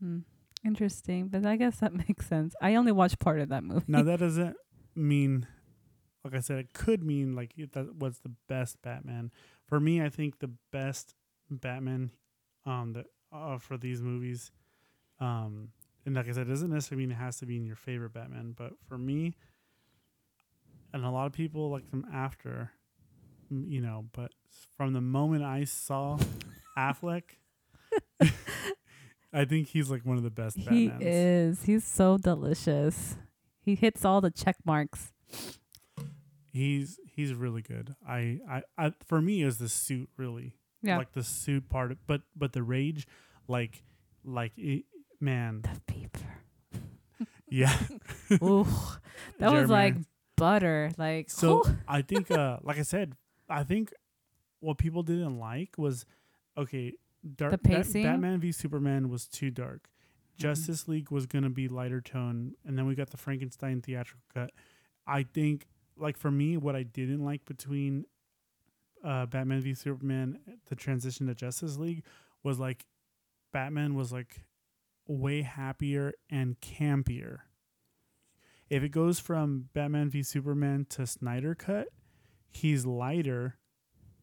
[0.00, 0.20] Hmm.
[0.64, 2.54] Interesting, but I guess that makes sense.
[2.60, 3.84] I only watched part of that movie.
[3.88, 4.56] Now that doesn't
[4.94, 5.46] mean,
[6.24, 9.30] like I said, it could mean like that what's the best Batman.
[9.66, 11.14] For me, I think the best
[11.50, 12.10] Batman,
[12.64, 14.50] um, that uh, for these movies,
[15.20, 15.68] um,
[16.04, 18.12] and like I said, it doesn't necessarily mean it has to be in your favorite
[18.12, 19.36] Batman, but for me,
[20.92, 22.70] and a lot of people like them after,
[23.50, 24.32] you know, but
[24.76, 26.18] from the moment I saw
[26.78, 27.22] Affleck.
[29.32, 30.98] I think he's like one of the best he Batmans.
[31.02, 31.62] is.
[31.64, 33.16] He's so delicious.
[33.60, 35.12] He hits all the check marks.
[36.52, 37.94] He's he's really good.
[38.08, 40.96] I, I, I for me is the suit really Yeah.
[40.96, 43.06] like the suit part, of- but but the rage,
[43.46, 43.82] like
[44.24, 44.84] like it,
[45.20, 47.26] man, the beaver.
[47.50, 47.76] yeah.
[48.42, 48.66] Ooh,
[49.38, 49.96] that was like
[50.36, 50.92] butter.
[50.96, 51.62] Like so.
[51.86, 53.14] I think, uh, like I said,
[53.50, 53.92] I think
[54.60, 56.06] what people didn't like was
[56.56, 56.94] okay.
[57.34, 58.02] Dark, The Bat- pacing?
[58.04, 59.82] Batman v Superman was too dark.
[59.88, 60.42] Mm-hmm.
[60.42, 64.50] Justice League was gonna be lighter tone, and then we got the Frankenstein theatrical cut.
[65.06, 65.66] I think,
[65.96, 68.04] like for me, what I didn't like between
[69.04, 72.04] uh, Batman v Superman, the transition to Justice League,
[72.42, 72.86] was like
[73.52, 74.42] Batman was like
[75.06, 77.38] way happier and campier.
[78.68, 81.88] If it goes from Batman v Superman to Snyder cut,
[82.50, 83.58] he's lighter,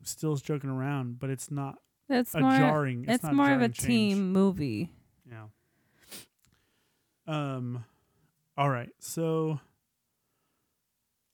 [0.03, 1.77] still joking around, but it's not
[2.09, 2.51] it's a more.
[2.57, 3.03] jarring.
[3.03, 3.87] It's, It's, not a more of a change.
[3.87, 4.91] team movie.
[5.29, 5.45] Yeah.
[7.27, 7.85] Um
[8.57, 8.89] all right.
[8.99, 9.59] So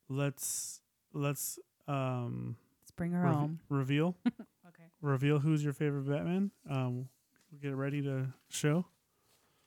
[0.08, 0.82] let's
[1.14, 3.60] let's um Let's bring her rev- home.
[3.70, 4.84] reveal Okay.
[5.02, 6.52] reveal who's your favorite Batman.
[6.70, 7.10] Um
[7.52, 8.86] we'll get ready to show.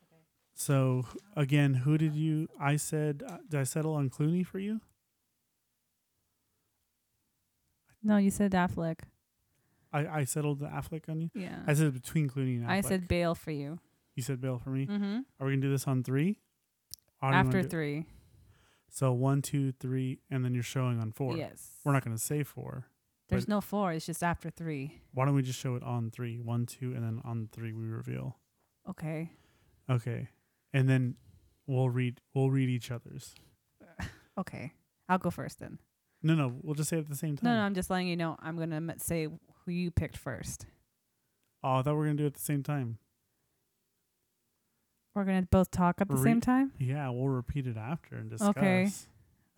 [0.05, 0.23] Okay.
[0.55, 1.05] So
[1.37, 4.81] again, who did you I said uh, did I settle on Clooney for you?
[8.03, 9.01] No, you said Affleck.
[9.93, 11.31] I I settled the Affleck on you.
[11.35, 11.59] Yeah.
[11.67, 12.71] I said between Clooney and Affleck.
[12.71, 13.79] I said Bale for you.
[14.15, 14.87] you said Bale for me.
[14.87, 15.19] Mm-hmm.
[15.41, 16.39] Are we going to do this on 3?
[17.21, 17.71] How do you wanna After it?
[17.71, 18.07] three.
[18.89, 21.37] So one, two, three, and then you're showing on four.
[21.37, 21.71] Yes.
[21.85, 22.87] We're not going to say four.
[23.29, 23.93] There's no four.
[23.93, 25.01] It's just after three.
[25.15, 26.39] Why don't we just show it on three?
[26.39, 28.37] One, two, and then on three we reveal.
[28.91, 29.31] Okay.
[29.89, 30.29] Okay,
[30.75, 31.15] and then
[31.67, 33.35] we'll read we'll read each other's.
[34.39, 34.73] Okay.
[35.11, 35.79] I'll go first then.
[36.23, 37.51] No, no, we'll just say it at the same time.
[37.51, 38.37] No, no, I'm just letting you know.
[38.41, 39.29] I'm gonna say
[39.65, 40.67] who you picked first.
[41.65, 42.99] Oh, I thought we were gonna do it at the same time.
[45.15, 46.73] We're gonna both talk at the Re- same time.
[46.79, 48.49] Yeah, we'll repeat it after and discuss.
[48.51, 48.89] Okay.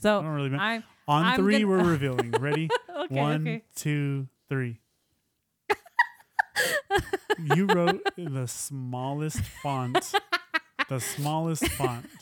[0.01, 0.49] So I don't really.
[0.51, 2.33] ma- I'm on I'm 3 gonna- we're revealing.
[2.33, 2.69] Ready?
[2.91, 3.15] okay.
[3.15, 3.63] One, okay.
[3.77, 4.81] two, three.
[7.57, 10.13] you wrote in the smallest font.
[10.89, 12.07] the smallest font.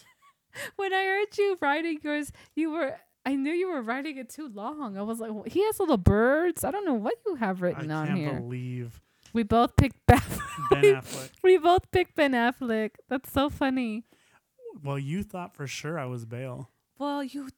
[0.76, 2.96] When I heard you writing yours, you were.
[3.24, 4.98] I knew you were writing it too long.
[4.98, 6.64] I was like, "Wh- he has little birds.
[6.64, 8.34] I don't know what you have I written on can't here.
[8.40, 9.00] believe
[9.32, 10.20] We both picked Ben.
[10.70, 11.30] Ben Affleck.
[11.42, 12.90] we both picked Ben Affleck.
[13.08, 14.04] That's so funny.
[14.82, 16.68] Well, you thought for sure I was Bale.
[16.98, 17.48] Well, you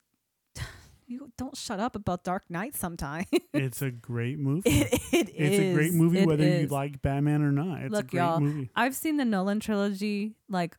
[1.07, 3.27] you don't shut up about Dark Knight sometimes.
[3.55, 4.69] It's a great movie.
[4.69, 7.83] it, it it's a great movie It whether you like Batman or not.
[7.83, 8.69] It's a Look, great y'all, movie.
[8.75, 10.77] I've seen the Nolan trilogy like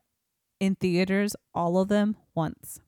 [0.60, 2.80] in theaters, all of them once.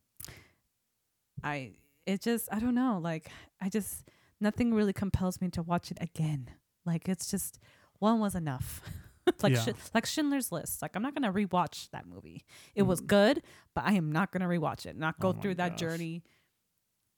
[1.43, 1.73] I
[2.09, 3.29] it just I don't know, like
[3.61, 4.09] I just
[4.41, 6.51] nothing really compels me to watch it again.
[6.87, 7.59] Like it's just
[7.99, 8.81] one was enough.
[9.43, 9.73] like Yeah.
[9.95, 10.81] Like Schindler's List.
[10.83, 12.45] Like I'm not gonna rewatch that movie.
[12.75, 13.07] It was Mm.
[13.09, 13.43] good,
[13.75, 14.97] but I am not gonna rewatch it.
[14.97, 15.81] Not go Oh through that gosh.
[15.81, 16.23] journey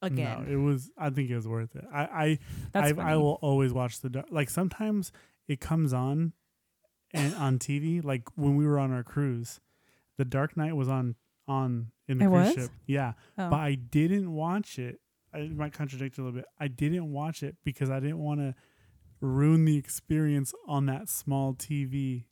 [0.03, 0.47] No, again.
[0.51, 0.91] it was.
[0.99, 1.85] I think it was worth it.
[1.93, 2.39] I I
[2.73, 4.51] That's I, will always watch the like.
[4.51, 5.13] Sometimes
[5.47, 6.33] it comes on,
[7.13, 8.03] and on TV.
[8.03, 9.61] Like when we were on our cruise,
[10.17, 11.15] The Dark Knight was on
[11.51, 12.55] on in the It cruise was?
[12.67, 12.71] ship.
[12.87, 13.51] Yeah, Oh.
[13.51, 15.01] but I didn't watch it.
[15.35, 16.45] I it might contradict a little bit.
[16.59, 18.55] I didn't watch it because I didn't want to
[19.21, 22.25] ruin the experience on that small TV.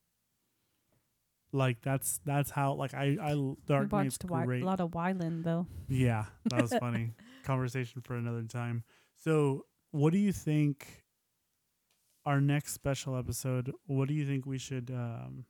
[1.53, 3.33] Like that's that's how like I I
[3.67, 5.67] Dark we watched a lot of Wyland though.
[5.89, 7.15] Yeah, that was funny.
[7.45, 8.85] Conversation for another time.
[9.17, 11.05] So, what do you think?
[12.27, 13.73] Our next special episode.
[13.87, 14.91] What do you think we should?
[14.91, 15.47] Um,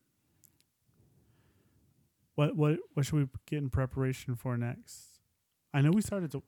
[2.38, 5.18] what what what should we get in preparation for next?
[5.74, 6.42] I know we started to,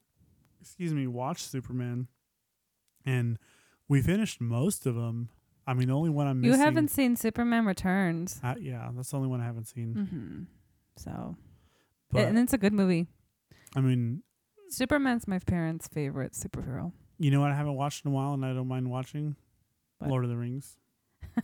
[0.61, 2.07] excuse me, watch Superman,
[3.05, 3.38] and
[3.88, 5.30] we finished most of them.
[5.66, 6.64] I mean, the only one I'm You missing.
[6.64, 8.41] haven't seen Superman Returns.
[8.43, 9.95] Uh, yeah, that's the only one I haven't seen.
[9.95, 10.43] Mm-hmm.
[10.97, 11.36] So,
[12.12, 13.07] But and it's a good movie.
[13.76, 14.22] I mean,
[14.68, 16.93] Superman's my parents' favorite superhero.
[17.18, 17.51] you know what?
[17.51, 19.34] I haven't watched in a while, and I don't mind watching
[19.99, 20.09] What?
[20.11, 20.76] Lord of the Rings.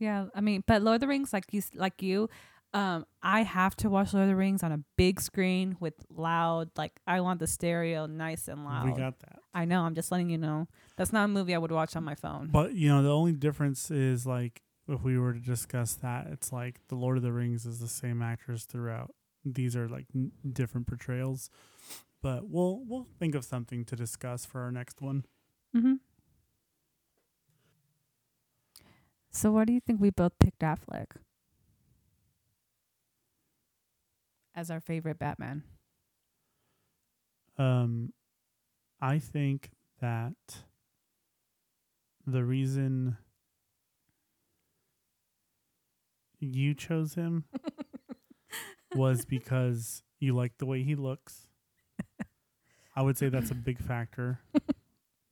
[0.00, 2.28] Yeah, I mean, but Lord of the Rings, like you, like you,
[2.74, 6.70] um, I have to watch Lord of the Rings on a big screen with loud.
[6.76, 8.84] Like I want the stereo nice and loud.
[8.86, 9.38] We got that.
[9.54, 9.82] I know.
[9.82, 10.66] I'm just letting you know.
[10.96, 12.48] That's not a movie I would watch on my phone.
[12.50, 16.52] But you know, the only difference is like if we were to discuss that, it's
[16.52, 19.14] like the Lord of the Rings is the same actors throughout.
[19.44, 21.50] These are like n- different portrayals,
[22.22, 25.26] but we'll we'll think of something to discuss for our next one.
[25.76, 25.94] Mm-hmm.
[29.30, 31.06] So, why do you think we both picked Affleck
[34.54, 35.62] as our favorite Batman?
[37.58, 38.12] Um,
[39.00, 40.34] I think that
[42.26, 43.16] the reason
[46.40, 47.44] you chose him
[48.94, 51.48] was because you like the way he looks.
[52.96, 54.40] I would say that's a big factor.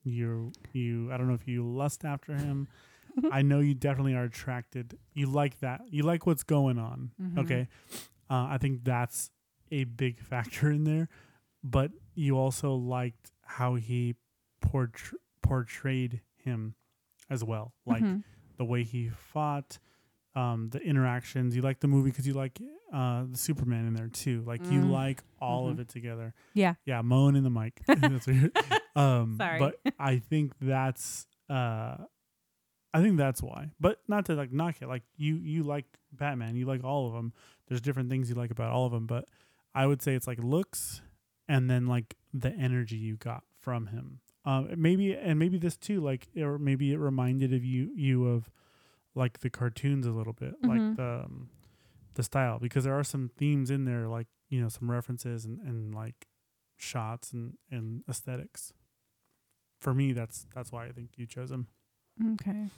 [0.05, 2.67] You you I don't know if you lust after him.
[3.31, 4.99] I know you definitely are attracted.
[5.15, 5.83] You like that.
[5.91, 7.13] You like what's going on.
[7.23, 7.39] Mhm.
[7.39, 7.69] Okay.
[8.33, 9.31] Uh, I think that's
[9.71, 11.09] a big factor in there.
[11.63, 14.15] But you also liked how he
[14.61, 16.75] portray- portrayed him
[17.31, 17.75] as well.
[17.87, 18.25] Like Mhm.
[18.57, 19.79] the way he fought,
[20.35, 21.55] um, the interactions.
[21.55, 22.61] You like the movie because you like
[22.93, 24.43] uh, the Superman in there too.
[24.47, 24.91] Like you Mm.
[24.91, 25.81] like all of Mhm.
[25.81, 26.35] it together.
[26.53, 26.75] Yeah.
[26.85, 27.83] Yeah, moan in the mic.
[27.87, 28.53] That's weird.
[28.97, 29.59] Um, Sorry.
[29.59, 31.97] But I think that's uh,
[32.95, 33.71] I think that's why.
[33.81, 34.89] But not to like knock it.
[34.89, 36.57] Like you you like Batman.
[36.57, 37.33] You like all of them.
[37.69, 39.07] There's different things you like about all of them.
[39.07, 39.29] But
[39.75, 41.01] I would say it's like looks
[41.49, 44.21] and then like the energy you got from him.
[44.45, 46.01] Um, maybe and maybe this too.
[46.01, 48.51] Like or maybe it reminded of you you of
[49.15, 50.69] like the cartoons a little bit, Mhm.
[50.69, 51.49] like the um,
[52.15, 55.61] the style because there are some themes in there, like you know some references and
[55.61, 56.27] and like
[56.77, 58.73] shots and and aesthetics.
[59.81, 61.69] For me, that's that's why I think you chose him.
[62.35, 62.69] Okay.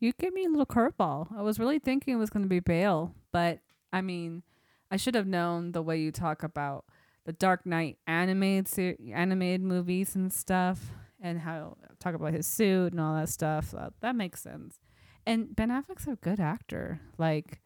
[0.00, 1.36] You gave me a little curveball.
[1.36, 3.60] I was really thinking it was going to be Bale, but
[3.92, 4.42] I mean,
[4.90, 6.84] I should have known the way you talk about
[7.24, 10.90] the Dark Knight animated ser- animated movies and stuff,
[11.20, 13.72] and how talk about his suit and all that stuff.
[13.74, 14.80] Uh, that makes sense.
[15.24, 17.00] And Ben Affleck's a good actor.
[17.18, 17.60] Like,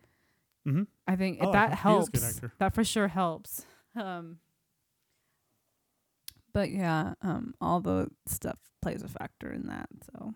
[0.68, 0.82] Mm-hmm.
[1.06, 1.92] I think I like that him.
[1.92, 2.40] He is a helps.
[2.58, 3.64] That for sure helps.
[3.94, 4.38] Um,
[6.52, 9.88] but yeah, um, all the stuff plays a factor in that.
[10.12, 10.34] So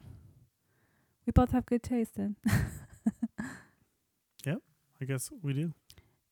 [1.30, 2.16] we both have good taste.
[2.16, 2.34] Then
[4.44, 4.58] yep,
[5.00, 5.74] I guess we do.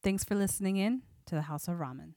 [0.02, 2.14] thanks for listening in to the House of Ramen.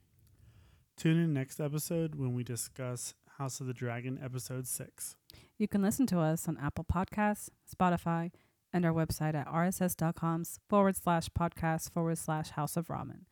[0.97, 5.15] Tune in next episode when we discuss House of the Dragon episode six.
[5.59, 8.31] You can listen to us on Apple Podcasts, Spotify,
[8.73, 13.25] and our website at rss.com forward slash podcast forward slash House of Ramen.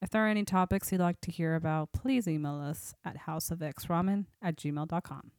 [0.00, 4.24] If there are any topics you'd like to hear about, please email us at houseofxramen
[4.40, 5.30] at gmail.com.